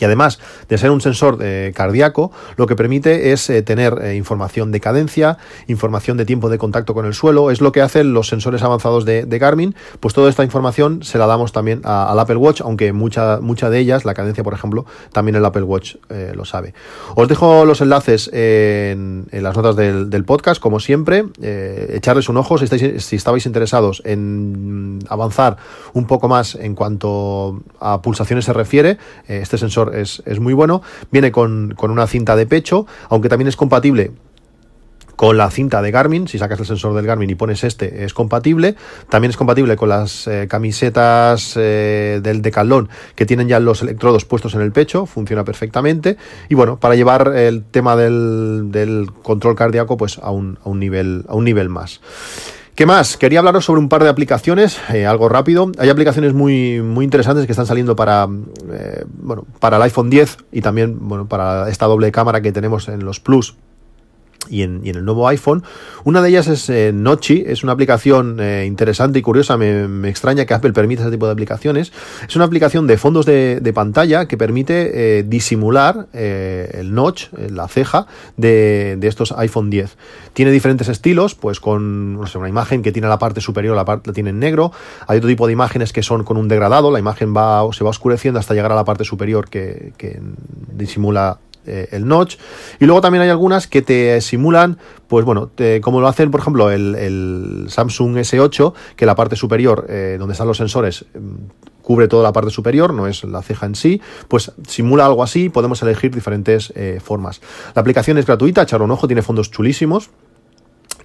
Y 0.00 0.04
además 0.04 0.40
de 0.68 0.78
ser 0.78 0.90
un 0.90 1.00
sensor 1.00 1.38
eh, 1.40 1.72
cardíaco, 1.74 2.32
lo 2.56 2.66
que 2.66 2.74
permite 2.74 3.32
es 3.32 3.48
eh, 3.50 3.62
tener 3.62 3.98
eh, 4.02 4.16
información 4.16 4.72
de 4.72 4.80
cadencia, 4.80 5.36
información 5.68 6.16
de 6.16 6.24
tiempo 6.24 6.48
de 6.48 6.58
contacto 6.58 6.94
con 6.94 7.04
el 7.04 7.14
suelo, 7.14 7.50
es 7.50 7.60
lo 7.60 7.70
que 7.70 7.82
hacen 7.82 8.14
los 8.14 8.28
sensores 8.28 8.62
avanzados 8.62 9.04
de, 9.04 9.26
Garmin, 9.40 9.74
pues 10.00 10.12
toda 10.12 10.28
esta 10.28 10.44
información 10.44 11.02
se 11.02 11.16
la 11.16 11.26
damos 11.26 11.52
también 11.52 11.80
al 11.84 12.18
Apple 12.18 12.36
Watch, 12.36 12.60
aunque 12.60 12.92
mucha, 12.92 13.40
mucha 13.40 13.70
de 13.70 13.78
ellas, 13.78 14.04
la 14.04 14.12
cadencia 14.12 14.44
por 14.44 14.52
ejemplo, 14.52 14.84
también 15.12 15.34
el 15.34 15.44
Apple 15.44 15.62
Watch 15.62 15.96
lo 16.34 16.44
sabe. 16.44 16.74
Os 17.14 17.26
dejo 17.26 17.64
los 17.64 17.80
enlaces 17.80 18.28
en, 18.32 19.26
las 19.32 19.56
notas 19.56 19.76
del, 19.76 20.24
podcast, 20.26 20.60
como 20.60 20.78
siempre, 20.78 21.24
echarles 21.40 22.28
un 22.28 22.36
ojo 22.36 22.58
si, 22.58 22.64
estáis, 22.64 23.02
si 23.02 23.16
estabais 23.16 23.46
interesados 23.46 24.02
en 24.04 24.98
avanzar 25.08 25.56
un 25.94 26.06
poco 26.06 26.28
más 26.28 26.54
en 26.54 26.74
cuanto 26.74 27.62
a 27.80 28.02
pulsaciones 28.02 28.44
se 28.44 28.52
refiere, 28.52 28.98
este 29.26 29.56
sensor 29.56 29.89
es, 29.94 30.22
muy 30.40 30.54
bueno. 30.54 30.82
Viene 31.10 31.32
con, 31.32 31.76
una 31.80 32.06
cinta 32.06 32.36
de 32.36 32.46
pecho, 32.46 32.86
aunque 33.08 33.28
también 33.28 33.48
es 33.48 33.56
compatible 33.56 34.12
con 35.16 35.36
la 35.36 35.50
cinta 35.50 35.82
de 35.82 35.90
Garmin, 35.90 36.28
si 36.28 36.38
sacas 36.38 36.60
el 36.60 36.64
sensor 36.64 36.94
del 36.94 37.04
Garmin 37.04 37.28
y 37.28 37.34
pones 37.34 37.62
este, 37.62 38.04
es 38.04 38.14
compatible. 38.14 38.74
También 39.10 39.28
es 39.28 39.36
compatible 39.36 39.76
con 39.76 39.90
las 39.90 40.26
eh, 40.26 40.46
camisetas 40.48 41.58
eh, 41.58 42.20
del 42.22 42.40
Decathlon 42.40 42.88
que 43.14 43.26
tienen 43.26 43.46
ya 43.46 43.60
los 43.60 43.82
electrodos 43.82 44.24
puestos 44.24 44.54
en 44.54 44.62
el 44.62 44.72
pecho, 44.72 45.04
funciona 45.04 45.44
perfectamente. 45.44 46.16
Y 46.48 46.54
bueno, 46.54 46.80
para 46.80 46.94
llevar 46.94 47.36
el 47.36 47.64
tema 47.64 47.96
del, 47.96 49.10
control 49.22 49.56
cardíaco 49.56 49.98
pues 49.98 50.18
a 50.22 50.30
un, 50.30 50.58
a 50.64 50.70
un, 50.70 50.80
nivel, 50.80 51.26
a 51.28 51.34
un 51.34 51.44
nivel 51.44 51.68
más. 51.68 52.00
¿Qué 52.80 52.86
más? 52.86 53.18
Quería 53.18 53.40
hablaros 53.40 53.66
sobre 53.66 53.78
un 53.78 53.90
par 53.90 54.02
de 54.02 54.08
aplicaciones, 54.08 54.80
eh, 54.90 55.04
algo 55.04 55.28
rápido. 55.28 55.70
Hay 55.76 55.90
aplicaciones 55.90 56.32
muy, 56.32 56.80
muy 56.80 57.04
interesantes 57.04 57.44
que 57.44 57.52
están 57.52 57.66
saliendo 57.66 57.94
para, 57.94 58.26
eh, 58.72 59.04
bueno, 59.06 59.44
para 59.58 59.76
el 59.76 59.82
iPhone 59.82 60.08
10 60.08 60.38
y 60.50 60.62
también 60.62 60.96
bueno, 60.98 61.28
para 61.28 61.68
esta 61.68 61.84
doble 61.84 62.10
cámara 62.10 62.40
que 62.40 62.52
tenemos 62.52 62.88
en 62.88 63.04
los 63.04 63.20
Plus 63.20 63.54
y 64.48 64.62
en, 64.62 64.82
el 64.84 65.04
nuevo 65.04 65.28
iPhone. 65.28 65.62
Una 66.04 66.22
de 66.22 66.30
ellas 66.30 66.48
es 66.48 66.68
eh, 66.70 66.92
Nochi, 66.94 67.44
es 67.46 67.62
una 67.62 67.72
aplicación 67.72 68.38
eh, 68.40 68.64
interesante 68.66 69.18
y 69.18 69.22
curiosa, 69.22 69.56
me, 69.56 70.08
extraña 70.08 70.44
que 70.44 70.54
Apple 70.54 70.72
permita 70.72 71.02
ese 71.02 71.10
tipo 71.10 71.26
de 71.26 71.32
aplicaciones. 71.32 71.92
Es 72.28 72.36
una 72.36 72.44
aplicación 72.44 72.86
de 72.86 72.98
fondos 72.98 73.26
de, 73.26 73.70
pantalla 73.74 74.26
que 74.26 74.36
permite 74.36 75.18
eh, 75.18 75.22
disimular 75.22 76.08
el 76.12 76.92
notch, 76.92 77.28
la 77.32 77.68
ceja 77.68 78.06
de, 78.36 78.98
estos 79.02 79.32
iPhone 79.32 79.70
10. 79.70 79.96
Tiene 80.32 80.50
diferentes 80.50 80.88
estilos, 80.88 81.36
pues 81.36 81.60
con 81.60 82.16
una 82.16 82.48
imagen 82.48 82.82
que 82.82 82.90
tiene 82.90 83.06
la 83.06 83.18
parte 83.18 83.40
superior, 83.40 83.76
la 83.76 83.84
parte 83.84 84.10
la 84.10 84.14
tiene 84.14 84.30
en 84.30 84.40
negro. 84.40 84.72
Hay 85.06 85.18
otro 85.18 85.28
tipo 85.28 85.46
de 85.46 85.52
imágenes 85.52 85.92
que 85.92 86.02
son 86.02 86.24
con 86.24 86.36
un 86.36 86.48
degradado, 86.48 86.90
la 86.90 86.98
imagen 86.98 87.34
va, 87.34 87.62
se 87.72 87.84
va 87.84 87.90
oscureciendo 87.90 88.40
hasta 88.40 88.54
llegar 88.54 88.72
a 88.72 88.74
la 88.74 88.84
parte 88.84 89.04
superior 89.04 89.48
que 89.48 89.92
disimula 90.72 91.38
eh, 91.66 91.88
el 91.92 92.06
notch. 92.06 92.36
Y 92.78 92.86
luego 92.86 93.00
también 93.00 93.22
hay 93.22 93.30
algunas 93.30 93.66
que 93.66 93.82
te 93.82 94.20
simulan, 94.20 94.78
pues 95.08 95.24
bueno, 95.24 95.50
como 95.82 96.00
lo 96.00 96.08
hacen, 96.08 96.30
por 96.30 96.40
ejemplo, 96.40 96.70
el, 96.70 97.66
Samsung 97.68 98.16
S8, 98.16 98.72
que 98.96 99.06
la 99.06 99.14
parte 99.14 99.36
superior, 99.36 99.86
eh, 99.88 100.16
donde 100.18 100.32
están 100.32 100.46
los 100.46 100.56
sensores, 100.56 101.04
mm, 101.14 101.80
cubre 101.82 102.08
toda 102.08 102.22
la 102.22 102.32
parte 102.32 102.50
superior, 102.50 102.94
no 102.94 103.06
es 103.06 103.24
la 103.24 103.42
ceja 103.42 103.66
en 103.66 103.74
sí, 103.74 104.00
pues 104.28 104.52
simula 104.66 105.06
algo 105.06 105.22
así, 105.22 105.48
podemos 105.48 105.82
elegir 105.82 106.14
diferentes 106.14 106.72
eh, 106.76 107.00
formas. 107.02 107.40
La 107.74 107.80
aplicación 107.80 108.16
es 108.18 108.26
gratuita, 108.26 108.62
echar 108.62 108.82
un 108.82 108.90
ojo, 108.90 109.06
tiene 109.06 109.22
fondos 109.22 109.50
chulísimos 109.50 110.10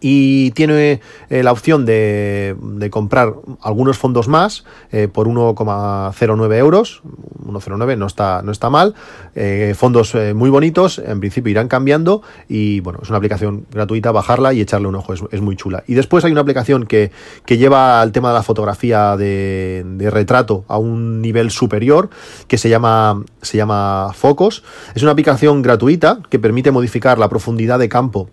y 0.08 0.52
tiene 0.52 1.02
eh, 1.32 1.42
la 1.42 1.52
opción 1.52 1.84
de, 1.84 2.56
comprar 2.92 3.34
algunos 3.60 3.98
fondos 3.98 4.28
más 4.28 4.64
eh, 4.92 5.08
por 5.12 5.28
1,09 5.28 6.56
euros. 6.58 7.02
1,09 7.44 7.98
no 7.98 8.06
está, 8.06 8.44
no 8.44 8.52
está 8.52 8.70
mal. 8.70 8.94
Eh, 9.34 9.74
fondos 9.76 10.16
muy 10.36 10.52
bonitos, 10.52 11.00
en 11.00 11.20
principio 11.20 11.50
irán 11.50 11.68
cambiando 11.68 12.22
y 12.48 12.82
bueno, 12.82 13.00
es 13.02 13.10
una 13.10 13.18
aplicación 13.18 13.66
gratuita, 13.72 14.12
bajarla 14.12 14.54
y 14.54 14.62
echarle 14.62 14.88
un 14.88 14.94
ojo, 14.94 15.14
es, 15.14 15.42
muy 15.42 15.56
chula. 15.56 15.84
Y 15.88 15.96
después 15.96 16.24
hay 16.24 16.32
una 16.32 16.42
aplicación 16.42 16.86
que, 16.86 17.10
lleva 17.48 18.00
al 18.00 18.12
tema 18.12 18.30
de 18.30 18.36
la 18.36 18.44
fotografía 18.44 19.18
de, 19.18 19.84
de, 19.88 20.12
retrato 20.12 20.66
a 20.68 20.78
un 20.78 21.20
nivel 21.20 21.50
superior 21.50 22.12
que 22.48 22.60
se 22.60 22.70
llama, 22.70 23.24
se 23.42 23.58
llama 23.58 24.12
Focus. 24.14 24.62
Es 24.94 25.02
una 25.02 25.14
aplicación 25.14 25.64
gratuita 25.64 26.20
que 26.30 26.38
permite 26.38 26.70
modificar 26.70 27.18
la 27.18 27.28
profundidad 27.28 27.80
de 27.80 27.90
campo 27.90 28.30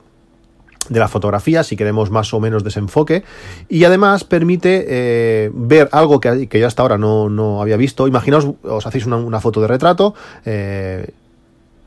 de 0.93 1.01
la 1.01 1.09
fotografía, 1.09 1.63
si 1.63 1.77
queremos 1.77 2.11
más 2.11 2.33
o 2.35 2.41
menos 2.41 2.65
desenfoque, 2.65 3.25
y 3.69 3.85
además 3.85 4.25
permite 4.25 4.85
eh, 4.89 5.51
ver 5.55 5.89
algo 5.93 6.21
que, 6.21 6.49
que, 6.49 6.61
yo 6.61 6.67
hasta 6.67 6.83
ahora 6.83 6.99
no, 6.99 7.29
no 7.29 7.63
había 7.63 7.77
visto. 7.77 8.07
Imaginaos, 8.07 8.49
os 8.63 8.87
hacéis 8.87 9.07
una, 9.07 9.17
una 9.17 9.41
foto 9.41 9.61
de 9.61 9.69
retrato, 9.69 10.15
eh, 10.45 11.11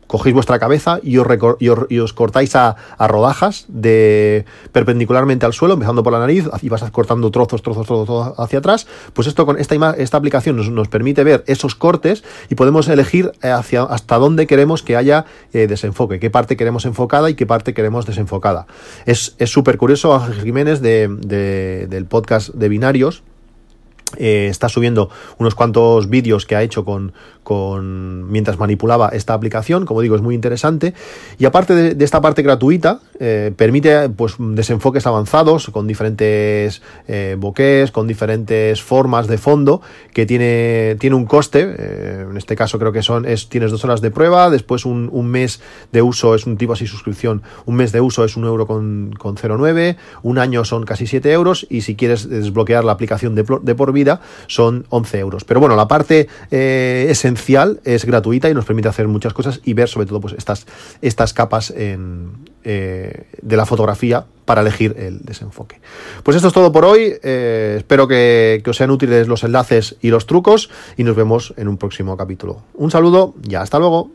cogéis 0.07 0.33
vuestra 0.33 0.59
cabeza 0.59 0.99
y 1.01 1.17
os, 1.17 2.13
cortáis 2.13 2.55
a, 2.55 2.75
rodajas 2.99 3.65
de 3.67 4.45
perpendicularmente 4.71 5.45
al 5.45 5.53
suelo, 5.53 5.73
empezando 5.73 6.03
por 6.03 6.13
la 6.13 6.19
nariz, 6.19 6.47
y 6.61 6.69
vas 6.69 6.83
cortando 6.91 7.31
trozos, 7.31 7.61
trozos, 7.61 7.85
trozos, 7.85 8.33
hacia 8.37 8.59
atrás. 8.59 8.87
Pues 9.13 9.27
esto 9.27 9.45
con 9.45 9.57
esta, 9.57 9.75
esta 9.91 10.17
aplicación 10.17 10.55
nos, 10.55 10.69
nos, 10.69 10.87
permite 10.87 11.23
ver 11.23 11.43
esos 11.47 11.75
cortes 11.75 12.23
y 12.49 12.55
podemos 12.55 12.87
elegir 12.87 13.31
hacia, 13.41 13.83
hasta 13.83 14.17
dónde 14.17 14.47
queremos 14.47 14.83
que 14.83 14.95
haya 14.95 15.25
eh, 15.53 15.67
desenfoque, 15.67 16.19
qué 16.19 16.29
parte 16.29 16.57
queremos 16.57 16.85
enfocada 16.85 17.29
y 17.29 17.35
qué 17.35 17.45
parte 17.45 17.73
queremos 17.73 18.05
desenfocada. 18.05 18.67
Es 19.05 19.35
súper 19.45 19.77
curioso, 19.77 20.13
Ángel 20.13 20.41
Jiménez, 20.41 20.81
de, 20.81 21.87
del 21.89 22.05
podcast 22.05 22.49
de 22.49 22.69
binarios, 22.69 23.23
eh, 24.17 24.47
está 24.49 24.69
subiendo 24.69 25.09
unos 25.37 25.55
cuantos 25.55 26.09
vídeos 26.09 26.45
que 26.45 26.55
ha 26.55 26.63
hecho 26.63 26.85
con, 26.85 27.13
con 27.43 28.29
mientras 28.31 28.59
manipulaba 28.59 29.09
esta 29.09 29.33
aplicación, 29.33 29.85
como 29.85 30.01
digo, 30.01 30.15
es 30.15 30.21
muy 30.21 30.35
interesante. 30.35 30.93
Y 31.37 31.45
aparte 31.45 31.95
de, 31.95 32.05
esta 32.05 32.21
parte 32.21 32.41
gratuita, 32.41 32.99
eh, 33.19 33.51
permite 33.55 34.09
pues, 34.09 34.35
desenfoques 34.37 35.05
avanzados 35.07 35.69
con 35.69 35.87
diferentes 35.87 36.81
eh, 37.07 37.37
con 37.91 38.07
diferentes 38.07 38.81
formas 38.81 39.27
de 39.27 39.37
fondo, 39.37 39.81
que 40.13 40.25
tiene, 40.25 40.95
tiene 40.99 41.15
un 41.15 41.25
coste. 41.25 41.61
en 41.61 42.37
este 42.37 42.55
caso 42.55 42.79
creo 42.79 42.91
que 42.91 43.01
son, 43.01 43.25
es, 43.25 43.49
tienes 43.49 43.71
dos 43.71 43.83
horas 43.85 44.01
de 44.01 44.11
prueba, 44.11 44.49
después 44.49 44.85
un, 44.85 45.09
mes 45.27 45.61
de 45.91 46.01
uso 46.01 46.35
es 46.35 46.45
un 46.45 46.57
tipo 46.57 46.73
así 46.73 46.87
suscripción, 46.87 47.41
un 47.65 47.75
mes 47.75 47.91
de 47.91 48.01
uso 48.01 48.23
es 48.25 48.35
un 48.35 48.45
euro 48.45 48.67
con, 48.67 49.13
con 49.17 49.35
0,9, 49.35 49.95
un 50.23 50.37
año 50.37 50.65
son 50.65 50.85
casi 50.85 51.07
7 51.07 51.31
euros 51.31 51.65
y 51.69 51.81
si 51.81 51.95
quieres 51.95 52.29
desbloquear 52.29 52.83
la 52.83 52.91
aplicación 52.91 53.35
de 53.35 53.43
por 53.43 53.91
vida 53.91 54.04
son 54.47 54.85
11 54.89 55.19
euros. 55.19 55.43
Pero 55.43 55.59
bueno, 55.59 55.75
la 55.75 55.87
parte 55.87 56.27
eh, 56.51 57.07
esencial 57.09 57.79
es 57.83 58.05
gratuita 58.05 58.49
y 58.49 58.53
nos 58.53 58.65
permite 58.65 58.87
hacer 58.87 59.07
muchas 59.07 59.33
cosas 59.33 59.61
y 59.63 59.73
ver 59.73 59.89
sobre 59.89 60.07
todo 60.07 60.21
pues 60.21 60.33
estas, 60.37 60.65
estas 61.01 61.33
capas 61.33 61.71
en, 61.71 62.31
eh, 62.63 63.27
de 63.41 63.57
la 63.57 63.65
fotografía 63.65 64.25
para 64.45 64.61
elegir 64.61 64.95
el 64.97 65.19
desenfoque. 65.19 65.79
Pues 66.23 66.35
esto 66.35 66.49
es 66.49 66.53
todo 66.53 66.71
por 66.71 66.85
hoy. 66.85 67.13
Eh, 67.23 67.75
espero 67.77 68.07
que, 68.07 68.61
que 68.63 68.69
os 68.69 68.77
sean 68.77 68.91
útiles 68.91 69.27
los 69.27 69.43
enlaces 69.43 69.95
y 70.01 70.09
los 70.09 70.25
trucos 70.25 70.69
y 70.97 71.03
nos 71.03 71.15
vemos 71.15 71.53
en 71.57 71.67
un 71.67 71.77
próximo 71.77 72.15
capítulo. 72.17 72.63
Un 72.73 72.91
saludo 72.91 73.33
y 73.47 73.55
hasta 73.55 73.79
luego. 73.79 74.11